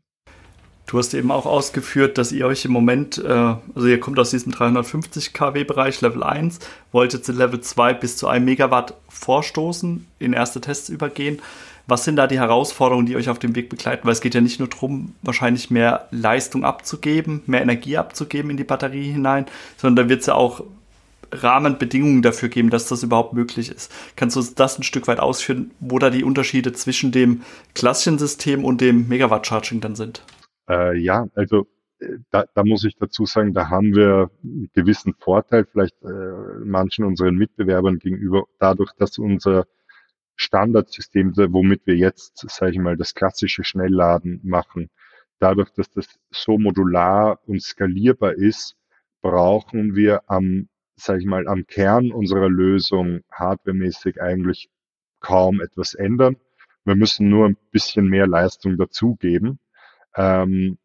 Du 0.90 0.98
hast 0.98 1.14
eben 1.14 1.30
auch 1.30 1.46
ausgeführt, 1.46 2.18
dass 2.18 2.32
ihr 2.32 2.48
euch 2.48 2.66
im 2.66 2.72
Moment, 2.72 3.20
äh, 3.20 3.30
also 3.30 3.88
ihr 3.88 4.00
kommt 4.00 4.18
aus 4.18 4.32
diesem 4.32 4.52
350 4.52 5.34
kW 5.34 5.64
Bereich, 5.64 6.02
Level 6.02 6.24
1, 6.24 6.60
wolltet 6.92 7.24
zu 7.24 7.32
Level 7.32 7.62
2 7.62 7.94
bis 7.94 8.18
zu 8.18 8.28
einem 8.28 8.46
Megawatt 8.46 8.96
vorstoßen, 9.08 10.08
in 10.18 10.34
erste 10.34 10.62
Tests 10.62 10.90
übergehen. 10.90 11.44
Was 11.86 12.06
sind 12.06 12.16
da 12.16 12.26
die 12.26 12.40
Herausforderungen, 12.40 13.06
die 13.06 13.16
euch 13.16 13.30
auf 13.30 13.38
dem 13.38 13.56
Weg 13.56 13.70
begleiten? 13.70 14.06
Weil 14.06 14.14
es 14.14 14.22
geht 14.22 14.34
ja 14.34 14.42
nicht 14.42 14.60
nur 14.60 14.68
darum, 14.68 15.14
wahrscheinlich 15.22 15.70
mehr 15.70 16.08
Leistung 16.10 16.66
abzugeben, 16.66 17.44
mehr 17.46 17.62
Energie 17.62 17.98
abzugeben 17.98 18.50
in 18.50 18.58
die 18.58 18.64
Batterie 18.64 19.12
hinein, 19.12 19.46
sondern 19.78 20.06
da 20.06 20.10
wird 20.10 20.22
es 20.22 20.26
ja 20.26 20.34
auch 20.34 20.64
Rahmenbedingungen 21.32 22.22
dafür 22.22 22.50
geben, 22.50 22.70
dass 22.70 22.88
das 22.88 23.04
überhaupt 23.04 23.34
möglich 23.34 23.70
ist. 23.72 23.92
Kannst 24.16 24.36
du 24.36 24.42
das 24.56 24.80
ein 24.80 24.84
Stück 24.84 25.08
weit 25.08 25.20
ausführen, 25.20 25.72
wo 25.80 26.00
da 26.00 26.10
die 26.10 26.24
Unterschiede 26.24 26.74
zwischen 26.74 27.12
dem 27.12 27.42
klassischen 27.76 28.18
System 28.18 28.66
und 28.66 28.82
dem 28.82 29.08
Megawatt-Charging 29.08 29.82
dann 29.82 29.96
sind? 29.96 30.24
Äh, 30.70 30.98
ja, 30.98 31.28
also 31.36 31.68
äh, 32.00 32.18
da, 32.32 32.46
da 32.54 32.64
muss 32.64 32.84
ich 32.84 32.96
dazu 32.98 33.26
sagen, 33.26 33.54
da 33.54 33.70
haben 33.70 33.96
wir 33.96 34.30
einen 34.44 34.70
gewissen 34.74 35.14
Vorteil 35.20 35.66
vielleicht 35.66 36.02
äh, 36.04 36.64
manchen 36.64 37.06
unseren 37.06 37.36
Mitbewerbern 37.36 38.00
gegenüber, 38.00 38.46
dadurch, 38.60 38.92
dass 38.98 39.18
unser 39.18 39.66
Standardsystem, 40.36 41.36
womit 41.36 41.86
wir 41.86 41.98
jetzt, 41.98 42.46
sage 42.50 42.72
ich 42.72 42.80
mal, 42.80 42.96
das 42.96 43.14
klassische 43.14 43.66
Schnellladen 43.66 44.40
machen, 44.44 44.90
dadurch, 45.40 45.70
dass 45.72 45.90
das 45.90 46.08
so 46.32 46.58
modular 46.58 47.40
und 47.46 47.62
skalierbar 47.62 48.34
ist, 48.34 48.78
brauchen 49.22 49.96
wir 49.96 50.22
am 50.28 50.69
sage 51.00 51.20
ich 51.20 51.26
mal, 51.26 51.48
am 51.48 51.66
Kern 51.68 52.12
unserer 52.12 52.50
Lösung 52.50 53.22
hardwaremäßig 53.32 54.22
eigentlich 54.22 54.70
kaum 55.20 55.62
etwas 55.62 55.94
ändern. 55.94 56.38
Wir 56.86 56.96
müssen 56.96 57.30
nur 57.30 57.48
ein 57.48 57.58
bisschen 57.72 58.08
mehr 58.08 58.28
Leistung 58.28 58.78
dazugeben. 58.78 59.60
Ähm, 60.16 60.78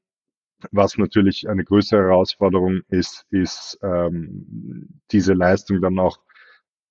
was 0.73 0.97
natürlich 0.99 1.49
eine 1.49 1.65
größere 1.65 2.03
Herausforderung 2.03 2.83
ist, 2.89 3.27
ist 3.31 3.79
ähm, 3.83 5.01
diese 5.11 5.35
Leistung 5.35 5.81
dann 5.81 5.99
auch 5.99 6.19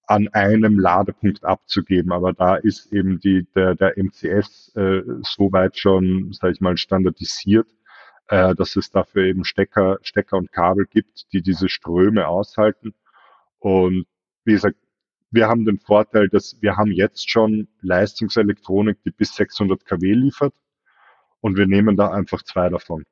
an 0.08 0.28
einem 0.30 0.80
Ladepunkt 0.80 1.44
abzugeben. 1.44 2.12
Aber 2.12 2.34
da 2.34 2.56
ist 2.56 2.92
eben 2.94 3.20
die, 3.20 3.48
der, 3.56 3.76
der 3.76 3.98
MCS 3.98 4.76
äh, 4.76 5.02
soweit 5.22 5.78
schon, 5.78 6.34
sage 6.34 6.54
ich 6.54 6.62
mal, 6.62 6.78
standardisiert, 6.78 7.68
äh, 8.28 8.54
dass 8.56 8.76
es 8.76 8.92
dafür 8.92 9.24
eben 9.24 9.44
Stecker, 9.44 9.98
Stecker 10.02 10.38
und 10.38 10.52
Kabel 10.52 10.86
gibt, 10.86 11.32
die 11.34 11.42
diese 11.42 11.70
Ströme 11.70 12.28
aushalten. 12.28 12.94
Und 13.64 14.06
wie 14.44 14.52
gesagt, 14.52 14.78
wir 15.32 15.48
haben 15.48 15.64
den 15.64 15.80
Vorteil, 15.80 16.28
dass 16.28 16.62
wir 16.62 16.76
haben 16.76 16.92
jetzt 16.92 17.30
schon 17.30 17.70
Leistungselektronik, 17.82 19.02
die 19.06 19.12
bis 19.12 19.36
600 19.36 19.86
kW 19.86 20.14
liefert 20.14 20.54
und 21.40 21.58
wir 21.58 21.66
nehmen 21.66 21.96
da 21.96 22.12
einfach 22.12 22.44
zwei 22.44 22.68
davon. 22.68 23.06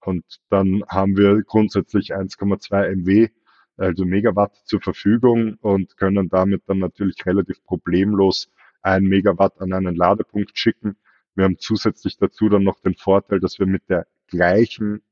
Und 0.00 0.24
dann 0.48 0.84
haben 0.88 1.18
wir 1.18 1.42
grundsätzlich 1.42 2.14
1,2 2.14 2.96
MW, 2.96 3.28
also 3.76 4.06
Megawatt 4.06 4.56
zur 4.64 4.80
Verfügung 4.80 5.56
und 5.60 5.98
können 5.98 6.30
damit 6.30 6.62
dann 6.66 6.78
natürlich 6.78 7.26
relativ 7.26 7.62
problemlos 7.64 8.50
ein 8.80 9.04
Megawatt 9.04 9.60
an 9.60 9.74
einen 9.74 9.96
Ladepunkt 9.96 10.58
schicken. 10.58 10.96
Wir 11.34 11.44
haben 11.44 11.58
zusätzlich 11.58 12.16
dazu 12.16 12.48
dann 12.48 12.64
noch 12.64 12.80
den 12.80 12.94
Vorteil, 12.94 13.38
dass 13.38 13.58
wir 13.58 13.66
mit 13.66 13.90
der 13.90 14.06
gleichen 14.28 15.02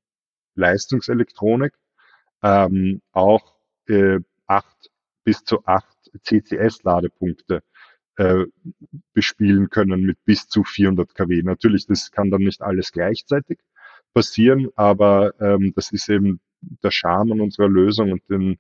Leistungselektronik 0.55 1.75
ähm, 2.43 3.02
auch 3.12 3.55
äh, 3.87 4.21
acht 4.52 4.90
bis 5.25 5.44
zu 5.44 5.64
acht 5.66 5.97
CCS-Ladepunkte 6.25 7.62
äh, 8.16 8.44
bespielen 9.14 9.71
können 9.71 10.02
mit 10.02 10.18
bis 10.25 10.49
zu 10.49 10.64
400 10.64 11.14
kW. 11.14 11.42
Natürlich, 11.42 11.87
das 11.87 12.11
kann 12.11 12.30
dann 12.30 12.42
nicht 12.42 12.62
alles 12.62 12.92
gleichzeitig 12.92 13.59
passieren, 14.12 14.68
aber 14.76 15.32
ähm, 15.40 15.73
das 15.75 15.92
ist 15.92 16.09
eben 16.09 16.40
der 16.61 16.90
Charme 16.90 17.32
an 17.32 17.40
unserer 17.40 17.68
Lösung 17.68 18.12
und 18.12 18.23
den, 18.28 18.59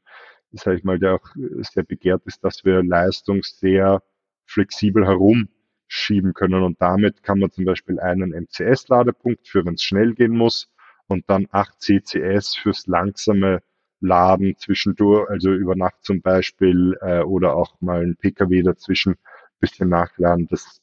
sage 0.52 0.78
ich 0.78 0.84
mal, 0.84 0.98
der 0.98 1.14
auch 1.14 1.28
sehr 1.74 1.82
begehrt 1.84 2.22
ist, 2.26 2.42
dass 2.42 2.64
wir 2.64 2.82
Leistung 2.82 3.42
sehr 3.42 4.02
flexibel 4.46 5.06
herumschieben 5.06 6.32
können 6.34 6.62
und 6.62 6.80
damit 6.80 7.22
kann 7.22 7.38
man 7.38 7.50
zum 7.50 7.64
Beispiel 7.64 8.00
einen 8.00 8.32
MCS-Ladepunkt 8.32 9.46
für 9.46 9.64
wenn 9.64 9.74
es 9.74 9.82
schnell 9.82 10.14
gehen 10.14 10.36
muss 10.36 10.72
und 11.06 11.28
dann 11.28 11.46
acht 11.50 11.80
CCS 11.80 12.56
fürs 12.56 12.86
langsame 12.86 13.62
laden 14.02 14.56
zwischendurch, 14.58 15.30
also 15.30 15.52
über 15.52 15.76
Nacht 15.76 15.96
zum 16.02 16.20
Beispiel, 16.20 16.98
äh, 17.00 17.20
oder 17.20 17.54
auch 17.54 17.80
mal 17.80 18.02
ein 18.02 18.16
PKW 18.16 18.62
dazwischen 18.62 19.16
bisschen 19.62 19.88
nachladen, 19.88 20.46
das, 20.50 20.80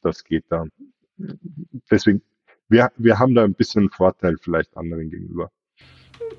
das 0.00 0.24
geht 0.24 0.44
da. 0.48 0.64
Deswegen, 1.90 2.22
wir, 2.68 2.90
wir 2.96 3.18
haben 3.18 3.34
da 3.34 3.44
ein 3.44 3.54
bisschen 3.54 3.82
einen 3.82 3.90
Vorteil 3.90 4.36
vielleicht 4.40 4.76
anderen 4.76 5.10
gegenüber. 5.10 5.50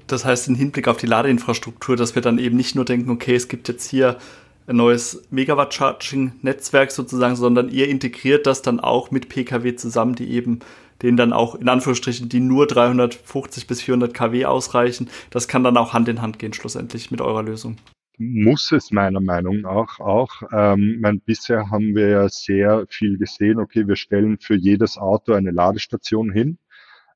Das 0.08 0.26
heißt, 0.26 0.50
im 0.50 0.56
Hinblick 0.56 0.88
auf 0.88 0.98
die 0.98 1.06
Ladeinfrastruktur, 1.06 1.96
dass 1.96 2.16
wir 2.16 2.22
dann 2.22 2.40
eben 2.40 2.58
nicht 2.58 2.76
nur 2.76 2.84
denken, 2.84 3.12
okay, 3.12 3.36
es 3.36 3.48
gibt 3.48 3.68
jetzt 3.70 3.90
hier 3.90 4.18
ein 4.66 4.76
neues 4.78 5.28
Megawatt-Charging-Netzwerk 5.30 6.92
sozusagen, 6.92 7.36
sondern 7.36 7.70
ihr 7.70 7.88
integriert 7.90 8.48
das 8.48 8.62
dann 8.62 8.80
auch 8.80 9.12
mit 9.12 9.30
PKW 9.30 9.76
zusammen, 9.76 10.16
die 10.16 10.32
eben 10.32 10.60
denen 11.04 11.18
dann 11.18 11.34
auch 11.34 11.56
in 11.56 11.70
Anführungsstrichen, 11.70 12.30
die 12.30 12.40
nur 12.40 12.66
350 12.66 13.68
bis 13.68 13.82
400 13.82 14.14
kW 14.14 14.46
ausreichen. 14.46 15.10
Das 15.30 15.48
kann 15.48 15.64
dann 15.64 15.78
auch 15.78 15.94
Hand 15.94 16.08
in 16.08 16.22
Hand 16.22 16.40
gehen 16.40 16.54
schlussendlich 16.54 17.12
mit 17.12 17.22
eurer 17.22 17.44
Lösung. 17.44 17.78
Muss 18.18 18.72
es 18.72 18.92
meiner 18.92 19.20
Meinung 19.20 19.62
nach 19.62 20.00
auch. 20.00 20.44
Ähm, 20.52 21.00
mein, 21.02 21.20
bisher 21.20 21.70
haben 21.72 21.96
wir 21.96 22.10
ja 22.10 22.30
sehr 22.30 22.86
viel 22.88 23.18
gesehen, 23.18 23.60
okay, 23.60 23.88
wir 23.88 23.96
stellen 23.96 24.38
für 24.40 24.56
jedes 24.56 24.98
Auto 24.98 25.34
eine 25.34 25.52
Ladestation 25.52 26.32
hin. 26.32 26.58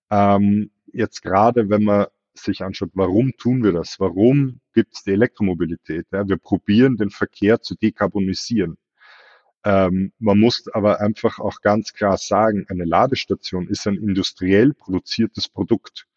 Ähm, 0.09 0.71
jetzt 0.91 1.21
gerade, 1.21 1.69
wenn 1.69 1.83
man 1.83 2.07
sich 2.33 2.63
anschaut, 2.63 2.91
warum 2.93 3.31
tun 3.37 3.63
wir 3.63 3.73
das? 3.73 3.99
Warum 3.99 4.59
gibt 4.73 4.95
es 4.95 5.03
die 5.03 5.11
Elektromobilität? 5.11 6.07
Ja, 6.11 6.27
wir 6.27 6.37
probieren 6.37 6.97
den 6.97 7.09
Verkehr 7.09 7.61
zu 7.61 7.75
dekarbonisieren. 7.75 8.77
Ähm, 9.67 10.13
man 10.19 10.39
muss 10.39 10.69
aber 10.71 11.01
einfach 11.01 11.39
auch 11.39 11.59
ganz 11.59 11.91
klar 11.91 12.17
sagen, 12.17 12.65
eine 12.69 12.85
Ladestation 12.85 13.67
ist 13.67 13.85
ein 13.85 13.97
industriell 13.97 14.73
produziertes 14.73 15.49
Produkt. 15.49 16.07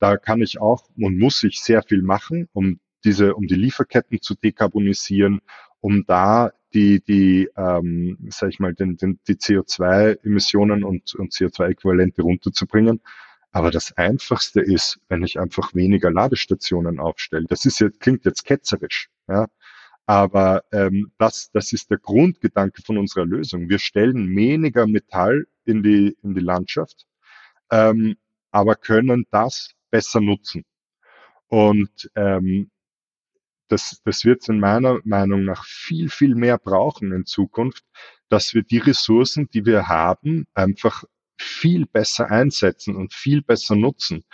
Da 0.00 0.16
kann 0.16 0.42
ich 0.42 0.60
auch 0.60 0.88
und 0.96 1.16
muss 1.16 1.44
ich 1.44 1.60
sehr 1.60 1.84
viel 1.84 2.02
machen, 2.02 2.48
um 2.52 2.80
diese, 3.04 3.36
um 3.36 3.46
die 3.46 3.54
Lieferketten 3.54 4.20
zu 4.20 4.34
dekarbonisieren, 4.34 5.40
um 5.78 6.06
da 6.06 6.50
die, 6.74 7.00
die, 7.00 7.48
ähm, 7.56 8.18
sag 8.30 8.48
ich 8.48 8.58
mal, 8.58 8.74
den, 8.74 8.96
den, 8.96 9.20
die 9.28 9.34
CO2-Emissionen 9.34 10.82
und, 10.82 11.14
und 11.14 11.32
CO2-Äquivalente 11.32 12.22
runterzubringen. 12.22 13.00
Aber 13.52 13.70
das 13.70 13.96
Einfachste 13.96 14.60
ist, 14.60 14.98
wenn 15.08 15.22
ich 15.22 15.38
einfach 15.38 15.72
weniger 15.72 16.10
Ladestationen 16.10 16.98
aufstelle. 16.98 17.46
Das 17.48 17.64
ist 17.64 17.78
jetzt, 17.78 18.00
klingt 18.00 18.24
jetzt 18.24 18.44
ketzerisch, 18.44 19.08
ja. 19.28 19.46
Aber 20.08 20.64
ähm, 20.72 21.12
das, 21.18 21.50
das 21.52 21.74
ist 21.74 21.90
der 21.90 21.98
Grundgedanke 21.98 22.80
von 22.80 22.96
unserer 22.96 23.26
Lösung. 23.26 23.68
Wir 23.68 23.78
stellen 23.78 24.34
weniger 24.34 24.86
Metall 24.86 25.46
in 25.66 25.82
die, 25.82 26.16
in 26.22 26.34
die 26.34 26.40
Landschaft, 26.40 27.04
ähm, 27.70 28.16
aber 28.50 28.74
können 28.74 29.26
das 29.30 29.74
besser 29.90 30.22
nutzen. 30.22 30.64
Und 31.48 32.10
ähm, 32.14 32.70
das, 33.68 34.00
das 34.02 34.24
wird 34.24 34.40
es 34.40 34.48
in 34.48 34.60
meiner 34.60 34.98
Meinung 35.04 35.44
nach 35.44 35.66
viel, 35.66 36.08
viel 36.08 36.34
mehr 36.34 36.56
brauchen 36.56 37.12
in 37.12 37.26
Zukunft, 37.26 37.84
dass 38.30 38.54
wir 38.54 38.62
die 38.62 38.78
Ressourcen, 38.78 39.50
die 39.50 39.66
wir 39.66 39.88
haben, 39.88 40.46
einfach 40.54 41.04
viel 41.38 41.84
besser 41.84 42.30
einsetzen 42.30 42.96
und 42.96 43.12
viel 43.12 43.42
besser 43.42 43.76
nutzen. 43.76 44.24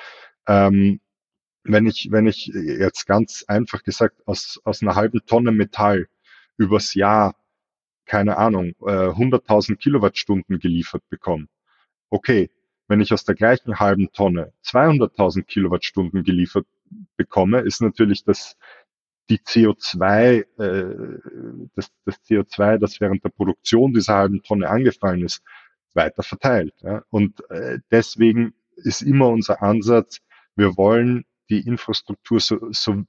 Ähm, 0.47 1.01
wenn 1.65 1.87
ich, 1.87 2.11
wenn 2.11 2.27
ich 2.27 2.47
jetzt 2.47 3.07
ganz 3.07 3.45
einfach 3.49 3.83
gesagt 3.83 4.17
aus, 4.27 4.61
aus 4.65 4.83
einer 4.83 4.95
halben 4.95 5.25
Tonne 5.27 5.51
Metall 5.51 6.09
übers 6.57 6.95
Jahr, 6.95 7.37
keine 8.07 8.37
Ahnung, 8.37 8.75
äh, 8.83 9.09
100.000 9.09 9.77
Kilowattstunden 9.77 10.59
geliefert 10.59 11.03
bekomme, 11.09 11.47
okay, 12.11 12.51
wenn 12.87 13.01
ich 13.01 13.13
aus 13.13 13.25
der 13.25 13.35
gleichen 13.35 13.81
halben 13.81 14.13
Tonne 14.13 14.53
200.000 14.65 15.45
Kilowattstunden 15.45 16.23
geliefert 16.23 16.67
bekomme, 17.17 17.61
ist 17.61 17.81
natürlich 17.81 18.25
das, 18.25 18.57
die 19.31 19.39
CO2, 19.39 20.45
äh, 20.59 21.69
das, 21.75 21.91
das 22.05 22.23
CO2, 22.25 22.77
das 22.77 23.01
während 23.01 23.25
der 23.25 23.31
Produktion 23.31 23.95
dieser 23.95 24.17
halben 24.17 24.43
Tonne 24.43 24.69
angefallen 24.69 25.25
ist, 25.25 25.43
weiter 25.95 26.23
verteilt. 26.23 26.75
Ja? 26.83 27.03
Und 27.09 27.49
äh, 27.51 27.79
deswegen 27.91 28.53
ist 28.77 29.01
immer 29.01 29.29
unser 29.29 29.63
Ansatz, 29.63 30.19
wir 30.57 30.77
wollen 30.77 31.25
die 31.51 31.67
Infrastruktur 31.67 32.41
so, 32.41 32.59
so 32.71 33.05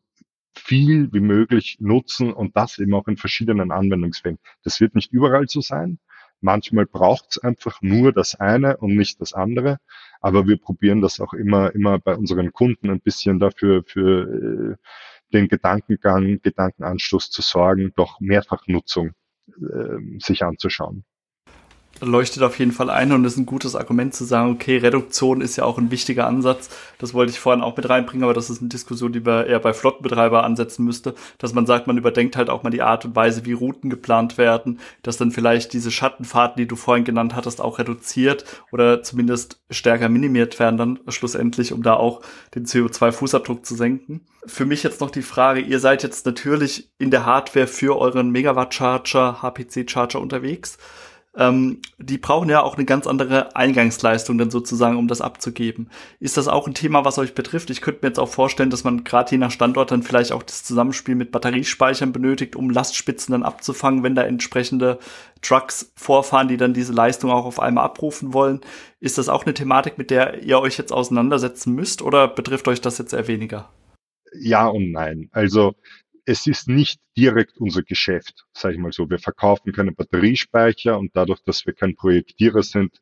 viel 0.58 1.12
wie 1.14 1.20
möglich 1.20 1.78
nutzen 1.80 2.34
und 2.34 2.56
das 2.56 2.78
eben 2.80 2.94
auch 2.94 3.08
in 3.08 3.18
verschiedenen 3.18 3.72
Anwendungsfällen. 3.72 4.40
Das 4.64 4.80
wird 4.80 4.96
nicht 4.96 5.12
überall 5.12 5.48
so 5.48 5.62
sein. 5.62 6.00
Manchmal 6.42 6.86
braucht 6.86 7.28
es 7.32 7.38
einfach 7.40 7.82
nur 7.82 8.12
das 8.12 8.36
eine 8.36 8.78
und 8.78 8.96
nicht 8.96 9.20
das 9.22 9.34
andere. 9.34 9.78
Aber 10.22 10.48
wir 10.48 10.58
probieren 10.58 11.02
das 11.02 11.20
auch 11.20 11.34
immer, 11.34 11.74
immer 11.74 12.00
bei 12.00 12.16
unseren 12.16 12.52
Kunden 12.54 12.90
ein 12.90 13.02
bisschen 13.02 13.40
dafür, 13.40 13.84
für 13.86 14.76
äh, 14.76 14.76
den 15.34 15.48
Gedankengang, 15.48 16.40
Gedankenanstoß 16.42 17.32
zu 17.32 17.42
sorgen, 17.42 17.94
doch 17.96 18.20
Mehrfachnutzung 18.20 19.12
äh, 19.48 20.20
sich 20.20 20.44
anzuschauen 20.44 21.06
leuchtet 22.02 22.44
auf 22.44 22.60
jeden 22.60 22.72
Fall 22.72 22.90
ein 22.90 23.12
und 23.12 23.24
ist 23.24 23.38
ein 23.38 23.46
gutes 23.46 23.76
Argument 23.76 24.14
zu 24.14 24.26
sagen, 24.26 24.52
okay, 24.52 24.78
Reduktion 24.78 25.42
ist 25.42 25.56
ja 25.56 25.64
auch 25.64 25.78
ein 25.78 25.92
wichtiger 25.92 26.28
Ansatz. 26.28 26.70
Das 26.98 27.14
wollte 27.14 27.32
ich 27.32 27.40
vorhin 27.40 27.64
auch 27.64 27.78
mit 27.78 27.88
reinbringen, 27.90 28.24
aber 28.24 28.34
das 28.34 28.50
ist 28.50 28.60
eine 28.60 28.70
Diskussion, 28.70 29.14
die 29.14 29.22
man 29.22 29.46
eher 29.46 29.60
bei 29.60 29.74
Flottenbetreiber 29.74 30.44
ansetzen 30.44 30.84
müsste, 30.84 31.16
dass 31.38 31.54
man 31.54 31.66
sagt, 31.66 31.88
man 31.88 31.98
überdenkt 31.98 32.36
halt 32.36 32.50
auch 32.50 32.64
mal 32.64 32.70
die 32.70 32.82
Art 32.82 33.06
und 33.06 33.16
Weise, 33.16 33.46
wie 33.46 33.54
Routen 33.54 33.90
geplant 33.90 34.38
werden, 34.38 34.80
dass 35.04 35.18
dann 35.18 35.32
vielleicht 35.32 35.74
diese 35.74 35.92
Schattenfahrten, 35.92 36.58
die 36.58 36.68
du 36.68 36.76
vorhin 36.76 37.06
genannt 37.06 37.36
hattest, 37.36 37.62
auch 37.62 37.80
reduziert 37.80 38.46
oder 38.72 39.02
zumindest 39.02 39.62
stärker 39.70 40.10
minimiert 40.10 40.60
werden 40.60 40.78
dann 40.78 41.00
schlussendlich, 41.08 41.72
um 41.72 41.82
da 41.82 41.94
auch 41.94 42.22
den 42.56 42.66
CO2-Fußabdruck 42.66 43.64
zu 43.64 43.76
senken. 43.76 44.22
Für 44.46 44.66
mich 44.66 44.84
jetzt 44.84 45.02
noch 45.02 45.12
die 45.12 45.22
Frage, 45.22 45.62
ihr 45.62 45.80
seid 45.80 46.04
jetzt 46.04 46.26
natürlich 46.26 46.92
in 47.00 47.10
der 47.10 47.26
Hardware 47.26 47.68
für 47.68 47.98
euren 47.98 48.30
Megawatt-Charger, 48.32 49.42
HPC-Charger 49.42 50.20
unterwegs 50.20 50.78
ähm, 51.38 51.82
die 51.98 52.18
brauchen 52.18 52.50
ja 52.50 52.64
auch 52.64 52.76
eine 52.76 52.86
ganz 52.86 53.08
andere 53.08 53.56
Eingangsleistung 53.56 54.38
dann 54.38 54.50
sozusagen, 54.50 54.98
um 54.98 55.08
das 55.08 55.22
abzugeben. 55.22 55.90
Ist 56.20 56.38
das 56.38 56.48
auch 56.48 56.68
ein 56.68 56.74
Thema, 56.74 57.04
was 57.04 57.18
euch 57.18 57.34
betrifft? 57.34 57.70
Ich 57.70 57.82
könnte 57.82 58.02
mir 58.02 58.10
jetzt 58.10 58.20
auch 58.20 58.30
vorstellen, 58.30 58.70
dass 58.70 58.84
man 58.84 59.04
gerade 59.04 59.32
je 59.32 59.38
nach 59.38 59.52
Standort 59.52 59.92
dann 59.92 60.04
vielleicht 60.04 60.32
auch 60.32 60.44
das 60.44 60.64
Zusammenspiel 60.64 61.16
mit 61.16 61.32
Batteriespeichern 61.32 62.14
benötigt, 62.14 62.56
um 62.56 62.70
Lastspitzen 62.70 63.34
dann 63.34 63.44
abzufangen, 63.44 64.04
wenn 64.04 64.16
da 64.16 64.24
entsprechende 64.24 65.00
Trucks 65.42 65.92
vorfahren, 65.96 66.48
die 66.48 66.58
dann 66.58 66.74
diese 66.74 66.94
Leistung 66.94 67.32
auch 67.32 67.46
auf 67.46 67.60
einmal 67.60 67.86
abrufen 67.86 68.34
wollen. 68.34 68.62
Ist 69.00 69.18
das 69.18 69.30
auch 69.30 69.46
eine 69.46 69.54
Thematik, 69.54 69.98
mit 69.98 70.10
der 70.10 70.42
ihr 70.44 70.60
euch 70.60 70.78
jetzt 70.78 70.94
auseinandersetzen 70.94 71.74
müsst 71.74 72.02
oder 72.02 72.28
betrifft 72.28 72.68
euch 72.68 72.82
das 72.82 72.98
jetzt 72.98 73.14
eher 73.14 73.28
weniger? 73.28 73.70
Ja 74.38 74.68
und 74.68 74.92
nein. 74.92 75.30
Also 75.32 75.76
es 76.26 76.48
ist 76.48 76.68
nicht 76.68 77.00
direkt 77.18 77.58
unser 77.58 77.84
Geschäft, 77.84 78.46
sage 78.54 78.76
ich 78.76 78.80
mal 78.80 78.92
so. 78.92 79.10
Wir 79.10 79.20
verkaufen 79.20 79.74
keine 79.74 79.92
Batteriespeicher 79.92 80.98
und 80.98 81.16
dadurch, 81.16 81.42
dass 81.44 81.66
wir 81.66 81.74
kein 81.74 81.96
Projektierer 81.96 82.64
sind, 82.64 83.00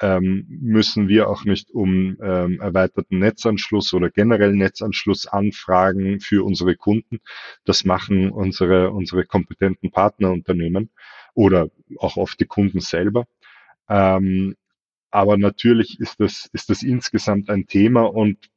ähm, 0.00 0.44
müssen 0.48 1.08
wir 1.08 1.28
auch 1.28 1.44
nicht 1.44 1.70
um 1.70 2.16
ähm, 2.20 2.60
erweiterten 2.60 3.20
Netzanschluss 3.20 3.94
oder 3.94 4.10
generell 4.10 4.52
Netzanschluss 4.52 5.26
anfragen 5.28 6.20
für 6.20 6.44
unsere 6.44 6.74
Kunden. 6.74 7.20
Das 7.64 7.84
machen 7.84 8.30
unsere, 8.30 8.90
unsere 8.90 9.24
kompetenten 9.24 9.92
Partnerunternehmen 9.92 10.90
oder 11.34 11.68
auch 11.98 12.16
oft 12.16 12.40
die 12.40 12.46
Kunden 12.46 12.80
selber. 12.80 13.26
Ähm, 13.88 14.56
aber 15.14 15.36
natürlich 15.36 16.00
ist 16.00 16.18
das, 16.18 16.50
ist 16.52 16.70
das 16.70 16.82
insgesamt 16.82 17.48
ein 17.48 17.68
Thema 17.68 18.02
und 18.02 18.50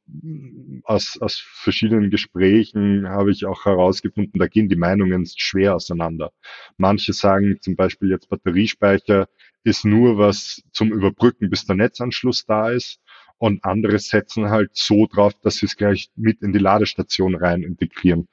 aus, 0.82 1.16
aus 1.20 1.38
verschiedenen 1.38 2.10
Gesprächen 2.10 3.08
habe 3.08 3.30
ich 3.30 3.46
auch 3.46 3.64
herausgefunden, 3.64 4.40
da 4.40 4.48
gehen 4.48 4.68
die 4.68 4.74
Meinungen 4.74 5.24
schwer 5.36 5.76
auseinander. 5.76 6.32
Manche 6.76 7.12
sagen 7.12 7.58
zum 7.60 7.76
Beispiel 7.76 8.10
jetzt 8.10 8.28
Batteriespeicher 8.28 9.28
ist 9.62 9.84
nur 9.84 10.18
was 10.18 10.64
zum 10.72 10.92
Überbrücken, 10.92 11.48
bis 11.48 11.64
der 11.64 11.76
Netzanschluss 11.76 12.44
da 12.44 12.70
ist. 12.70 12.98
Und 13.36 13.64
andere 13.64 14.00
setzen 14.00 14.50
halt 14.50 14.70
so 14.74 15.06
drauf, 15.06 15.34
dass 15.40 15.58
sie 15.58 15.66
es 15.66 15.76
gleich 15.76 16.10
mit 16.16 16.42
in 16.42 16.52
die 16.52 16.58
Ladestation 16.58 17.36
rein 17.36 17.62
integrieren. 17.62 18.26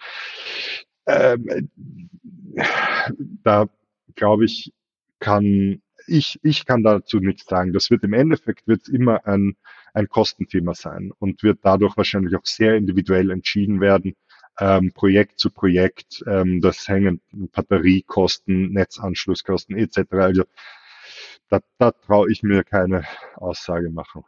Ähm, 1.06 1.70
da 3.44 3.70
glaube 4.16 4.46
ich, 4.46 4.74
kann 5.20 5.84
ich, 6.08 6.40
ich 6.44 6.66
kann 6.66 6.84
dazu 6.84 7.20
nichts 7.20 7.46
sagen. 7.46 7.74
Das 7.74 7.90
wird 7.90 8.04
im 8.04 8.14
Endeffekt 8.14 8.68
wird 8.68 8.88
immer 8.88 9.26
ein, 9.26 9.56
ein 9.94 10.08
Kostenthema 10.08 10.74
sein 10.74 11.12
und 11.20 11.44
wird 11.44 11.60
dadurch 11.64 11.98
wahrscheinlich 11.98 12.36
auch 12.36 12.46
sehr 12.46 12.76
individuell 12.76 13.32
entschieden 13.32 13.82
werden, 13.82 14.16
ähm, 14.60 14.92
Projekt 14.94 15.40
zu 15.40 15.50
Projekt. 15.50 16.24
Ähm, 16.28 16.62
das 16.62 16.88
hängen 16.88 17.22
Batteriekosten, 17.32 18.72
Netzanschlusskosten 18.72 19.78
etc. 19.78 20.00
Also 20.12 20.44
da, 21.50 21.60
da 21.78 21.92
traue 21.92 22.32
ich 22.32 22.44
mir 22.44 22.64
keine 22.64 23.04
Aussage 23.36 23.90
machen. 23.90 24.24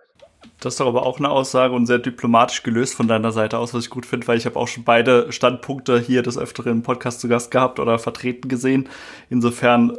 Das 0.60 0.74
ist 0.74 0.80
doch 0.80 0.88
aber 0.88 1.06
auch 1.06 1.20
eine 1.20 1.30
Aussage 1.30 1.74
und 1.74 1.86
sehr 1.86 2.00
diplomatisch 2.00 2.64
gelöst 2.64 2.96
von 2.96 3.08
deiner 3.08 3.32
Seite 3.32 3.58
aus, 3.58 3.74
was 3.74 3.84
ich 3.84 3.90
gut 3.90 4.06
finde, 4.06 4.28
weil 4.28 4.38
ich 4.38 4.46
habe 4.46 4.56
auch 4.56 4.68
schon 4.68 4.84
beide 4.84 5.32
Standpunkte 5.32 6.00
hier 6.00 6.24
des 6.24 6.38
Öfteren 6.38 6.72
im 6.72 6.84
Podcast 6.84 7.20
zu 7.20 7.28
Gast 7.28 7.52
gehabt 7.52 7.80
oder 7.80 8.00
vertreten 8.00 8.48
gesehen. 8.48 8.90
Insofern 9.30 9.98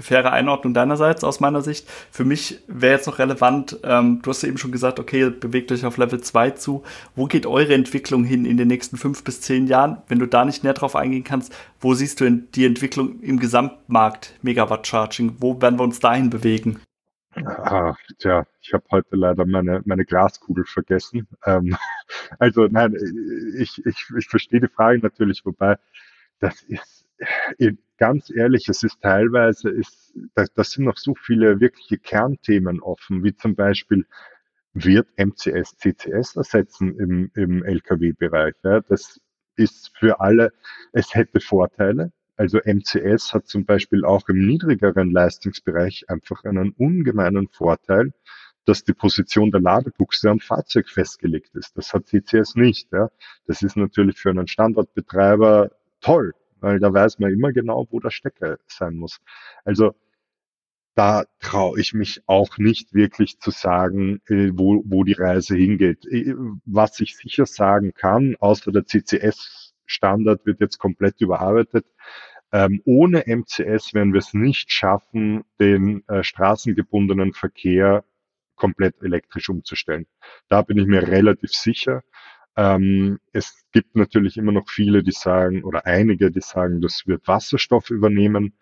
faire 0.00 0.32
Einordnung 0.32 0.74
deinerseits 0.74 1.24
aus 1.24 1.40
meiner 1.40 1.62
Sicht. 1.62 1.88
Für 2.10 2.24
mich 2.24 2.60
wäre 2.66 2.94
jetzt 2.94 3.06
noch 3.06 3.18
relevant, 3.18 3.78
ähm, 3.82 4.20
du 4.22 4.30
hast 4.30 4.42
ja 4.42 4.48
eben 4.48 4.58
schon 4.58 4.72
gesagt, 4.72 4.98
okay, 4.98 5.30
bewegt 5.30 5.72
euch 5.72 5.84
auf 5.84 5.96
Level 5.96 6.20
2 6.20 6.50
zu. 6.52 6.82
Wo 7.14 7.26
geht 7.26 7.46
eure 7.46 7.74
Entwicklung 7.74 8.24
hin 8.24 8.44
in 8.44 8.56
den 8.56 8.68
nächsten 8.68 8.96
fünf 8.96 9.24
bis 9.24 9.40
zehn 9.40 9.66
Jahren? 9.66 9.98
Wenn 10.08 10.18
du 10.18 10.26
da 10.26 10.44
nicht 10.44 10.64
näher 10.64 10.74
drauf 10.74 10.96
eingehen 10.96 11.24
kannst, 11.24 11.54
wo 11.80 11.94
siehst 11.94 12.20
du 12.20 12.30
die 12.30 12.66
Entwicklung 12.66 13.20
im 13.20 13.38
Gesamtmarkt 13.38 14.34
Megawatt 14.42 14.86
Charging? 14.86 15.36
Wo 15.38 15.60
werden 15.60 15.78
wir 15.78 15.84
uns 15.84 16.00
dahin 16.00 16.30
bewegen? 16.30 16.80
Ah, 17.34 17.94
tja, 18.18 18.44
ich 18.60 18.74
habe 18.74 18.84
heute 18.90 19.14
leider 19.14 19.46
meine, 19.46 19.82
meine 19.84 20.04
Glaskugel 20.04 20.64
vergessen. 20.64 21.28
Ähm, 21.46 21.76
also 22.38 22.66
nein, 22.66 22.96
ich, 23.56 23.84
ich, 23.86 24.06
ich 24.16 24.28
verstehe 24.28 24.60
die 24.60 24.68
Frage 24.68 24.98
natürlich, 24.98 25.44
wobei 25.44 25.78
das 26.40 26.62
ist 26.62 26.99
ganz 28.00 28.30
ehrlich, 28.30 28.68
es 28.68 28.82
ist 28.82 29.00
teilweise, 29.02 29.68
ist, 29.70 30.14
da, 30.34 30.44
da 30.54 30.64
sind 30.64 30.86
noch 30.86 30.96
so 30.96 31.14
viele 31.14 31.60
wirkliche 31.60 31.98
Kernthemen 31.98 32.80
offen, 32.80 33.22
wie 33.22 33.34
zum 33.34 33.54
Beispiel, 33.54 34.06
wird 34.72 35.08
MCS 35.16 35.76
CCS 35.76 36.36
ersetzen 36.36 36.98
im, 36.98 37.30
im 37.34 37.64
Lkw-Bereich? 37.64 38.54
Ja, 38.62 38.80
das 38.80 39.20
ist 39.56 39.96
für 39.98 40.20
alle, 40.20 40.52
es 40.92 41.14
hätte 41.14 41.40
Vorteile. 41.40 42.12
Also 42.36 42.58
MCS 42.64 43.34
hat 43.34 43.48
zum 43.48 43.66
Beispiel 43.66 44.04
auch 44.04 44.28
im 44.28 44.46
niedrigeren 44.46 45.10
Leistungsbereich 45.10 46.04
einfach 46.08 46.44
einen 46.44 46.70
ungemeinen 46.78 47.48
Vorteil, 47.48 48.12
dass 48.64 48.84
die 48.84 48.94
Position 48.94 49.50
der 49.50 49.60
Ladebuchse 49.60 50.30
am 50.30 50.38
Fahrzeug 50.38 50.88
festgelegt 50.88 51.54
ist. 51.54 51.76
Das 51.76 51.92
hat 51.92 52.06
CCS 52.06 52.54
nicht. 52.54 52.90
Ja. 52.92 53.10
Das 53.46 53.62
ist 53.62 53.76
natürlich 53.76 54.18
für 54.18 54.30
einen 54.30 54.46
Standortbetreiber 54.46 55.72
toll 56.00 56.32
weil 56.60 56.78
da 56.80 56.92
weiß 56.92 57.18
man 57.18 57.32
immer 57.32 57.52
genau, 57.52 57.86
wo 57.90 58.00
der 58.00 58.10
Stecker 58.10 58.58
sein 58.66 58.96
muss. 58.96 59.20
Also 59.64 59.94
da 60.94 61.24
traue 61.40 61.80
ich 61.80 61.94
mich 61.94 62.22
auch 62.26 62.58
nicht 62.58 62.92
wirklich 62.94 63.38
zu 63.38 63.50
sagen, 63.50 64.20
äh, 64.28 64.50
wo, 64.54 64.82
wo 64.84 65.04
die 65.04 65.14
Reise 65.14 65.56
hingeht. 65.56 66.04
Äh, 66.06 66.34
was 66.66 67.00
ich 67.00 67.16
sicher 67.16 67.46
sagen 67.46 67.94
kann, 67.94 68.36
außer 68.40 68.72
der 68.72 68.86
CCS-Standard 68.86 70.44
wird 70.46 70.60
jetzt 70.60 70.78
komplett 70.78 71.20
überarbeitet, 71.20 71.86
ähm, 72.52 72.82
ohne 72.84 73.26
MCS 73.26 73.94
werden 73.94 74.12
wir 74.12 74.18
es 74.18 74.34
nicht 74.34 74.72
schaffen, 74.72 75.44
den 75.60 76.06
äh, 76.08 76.24
straßengebundenen 76.24 77.32
Verkehr 77.32 78.04
komplett 78.56 79.00
elektrisch 79.02 79.48
umzustellen. 79.48 80.06
Da 80.48 80.62
bin 80.62 80.76
ich 80.76 80.86
mir 80.86 81.06
relativ 81.08 81.52
sicher. 81.52 82.02
Ähm, 82.60 83.18
es 83.32 83.64
gibt 83.72 83.96
natürlich 83.96 84.36
immer 84.36 84.52
noch 84.52 84.68
viele, 84.68 85.02
die 85.02 85.12
sagen, 85.12 85.64
oder 85.64 85.86
einige, 85.86 86.30
die 86.30 86.42
sagen, 86.42 86.82
das 86.82 87.06
wird 87.06 87.26
Wasserstoff 87.26 87.88
übernehmen. 87.88 88.52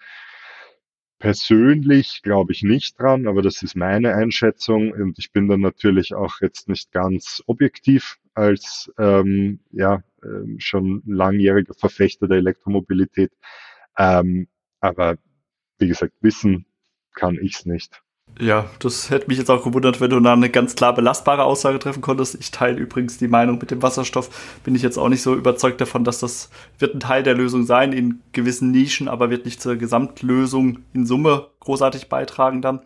Persönlich 1.19 2.23
glaube 2.23 2.53
ich 2.53 2.63
nicht 2.63 3.01
dran, 3.01 3.27
aber 3.27 3.43
das 3.43 3.61
ist 3.65 3.75
meine 3.75 4.15
Einschätzung 4.15 4.93
und 4.93 5.19
ich 5.19 5.33
bin 5.33 5.49
dann 5.49 5.63
natürlich 5.63 6.15
auch 6.15 6.41
jetzt 6.41 6.69
nicht 6.69 6.93
ganz 6.93 7.43
objektiv 7.49 8.19
als 8.35 8.93
ähm, 8.99 9.59
ja 9.73 10.05
äh, 10.23 10.61
schon 10.61 11.03
langjähriger 11.05 11.75
Verfechter 11.75 12.29
der 12.29 12.39
Elektromobilität. 12.39 13.33
Ähm, 13.99 14.47
aber 14.79 15.19
wie 15.79 15.89
gesagt, 15.89 16.15
wissen 16.21 16.67
kann 17.15 17.37
ich 17.43 17.57
es 17.57 17.67
nicht. 17.67 18.01
Ja, 18.41 18.67
das 18.79 19.11
hätte 19.11 19.27
mich 19.27 19.39
jetzt 19.39 19.51
auch 19.51 19.65
gewundert, 19.65 20.01
wenn 20.01 20.11
du 20.11 20.21
da 20.21 20.33
eine 20.33 20.49
ganz 20.49 20.77
klar 20.77 20.95
belastbare 20.95 21.43
Aussage 21.43 21.81
treffen 21.81 22.03
konntest. 22.03 22.37
Ich 22.39 22.53
teile 22.53 22.79
übrigens 22.79 23.19
die 23.19 23.27
Meinung 23.27 23.59
mit 23.59 23.73
dem 23.73 23.83
Wasserstoff. 23.83 24.61
Bin 24.63 24.77
ich 24.77 24.83
jetzt 24.83 24.97
auch 24.97 25.09
nicht 25.09 25.23
so 25.23 25.35
überzeugt 25.35 25.81
davon, 25.81 26.05
dass 26.05 26.21
das 26.21 26.49
wird 26.79 26.95
ein 26.95 27.01
Teil 27.01 27.25
der 27.25 27.35
Lösung 27.35 27.65
sein 27.65 27.93
in 27.93 28.21
gewissen 28.33 28.71
Nischen, 28.71 29.09
aber 29.09 29.31
wird 29.31 29.45
nicht 29.45 29.61
zur 29.61 29.75
Gesamtlösung 29.75 30.79
in 30.93 31.05
Summe 31.05 31.49
großartig 31.61 32.09
beitragen 32.09 32.63
dann. 32.63 32.81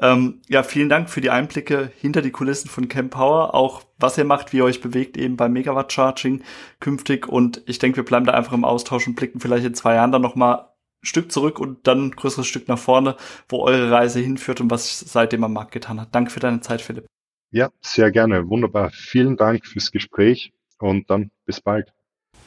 Ähm, 0.00 0.40
ja, 0.48 0.62
vielen 0.62 0.88
Dank 0.88 1.10
für 1.10 1.20
die 1.20 1.30
Einblicke 1.30 1.90
hinter 1.98 2.22
die 2.22 2.30
Kulissen 2.30 2.68
von 2.68 2.88
Camp 2.88 3.10
Power, 3.10 3.54
auch 3.54 3.82
was 3.98 4.16
ihr 4.16 4.24
macht, 4.24 4.52
wie 4.52 4.58
ihr 4.58 4.64
euch 4.64 4.80
bewegt 4.80 5.16
eben 5.16 5.36
beim 5.36 5.52
Megawatt 5.52 5.92
Charging 5.92 6.42
künftig. 6.78 7.26
Und 7.26 7.62
ich 7.66 7.80
denke, 7.80 7.96
wir 7.96 8.04
bleiben 8.04 8.26
da 8.26 8.32
einfach 8.32 8.52
im 8.52 8.64
Austausch 8.64 9.08
und 9.08 9.16
blicken 9.16 9.40
vielleicht 9.40 9.66
in 9.66 9.74
zwei 9.74 9.96
Jahren 9.96 10.12
dann 10.12 10.22
nochmal 10.22 10.66
Stück 11.08 11.32
zurück 11.32 11.58
und 11.58 11.86
dann 11.86 12.06
ein 12.06 12.10
größeres 12.12 12.46
Stück 12.46 12.68
nach 12.68 12.78
vorne, 12.78 13.16
wo 13.48 13.62
eure 13.62 13.90
Reise 13.90 14.20
hinführt 14.20 14.60
und 14.60 14.70
was 14.70 15.00
seitdem 15.00 15.44
am 15.44 15.52
Markt 15.52 15.72
getan 15.72 16.00
hat. 16.00 16.14
Danke 16.14 16.30
für 16.30 16.40
deine 16.40 16.60
Zeit, 16.60 16.80
Philipp. 16.80 17.06
Ja, 17.50 17.70
sehr 17.80 18.10
gerne. 18.10 18.48
Wunderbar. 18.48 18.90
Vielen 18.90 19.36
Dank 19.36 19.66
fürs 19.66 19.90
Gespräch 19.90 20.52
und 20.78 21.10
dann 21.10 21.30
bis 21.46 21.60
bald. 21.60 21.92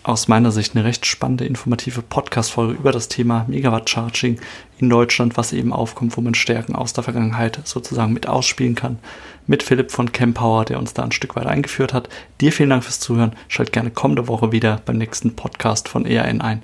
Aus 0.04 0.28
meiner 0.28 0.52
Sicht 0.52 0.76
eine 0.76 0.84
recht 0.84 1.06
spannende, 1.06 1.46
informative 1.46 2.02
Podcast-Folge 2.02 2.74
über 2.74 2.92
das 2.92 3.08
Thema 3.08 3.46
Megawatt-Charging 3.48 4.42
in 4.80 4.90
Deutschland, 4.90 5.38
was 5.38 5.54
eben 5.54 5.72
aufkommt, 5.72 6.18
wo 6.18 6.22
man 6.22 6.34
Stärken 6.34 6.74
aus 6.74 6.94
der 6.94 7.04
Vergangenheit 7.04 7.60
sozusagen 7.66 8.12
mit 8.12 8.28
ausspielen 8.28 8.74
kann. 8.74 8.98
Mit 9.46 9.62
Philipp 9.62 9.92
von 9.92 10.12
Campower, 10.12 10.66
der 10.66 10.80
uns 10.80 10.96
da 10.96 11.04
ein 11.04 11.12
Stück 11.12 11.36
weit 11.36 11.46
eingeführt 11.46 11.94
hat. 11.94 12.10
Dir 12.42 12.52
vielen 12.52 12.72
Dank 12.72 12.84
fürs 12.84 13.00
Zuhören. 13.00 13.36
Schalt 13.48 13.72
gerne 13.72 13.92
kommende 13.92 14.28
Woche 14.28 14.52
wieder 14.52 14.82
beim 14.86 14.98
nächsten 14.98 15.36
Podcast 15.36 15.88
von 15.88 16.08
ERN 16.08 16.42
ein. 16.42 16.64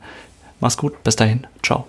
Mach's 0.60 0.78
gut, 0.78 1.04
bis 1.04 1.16
dahin, 1.16 1.46
ciao. 1.62 1.88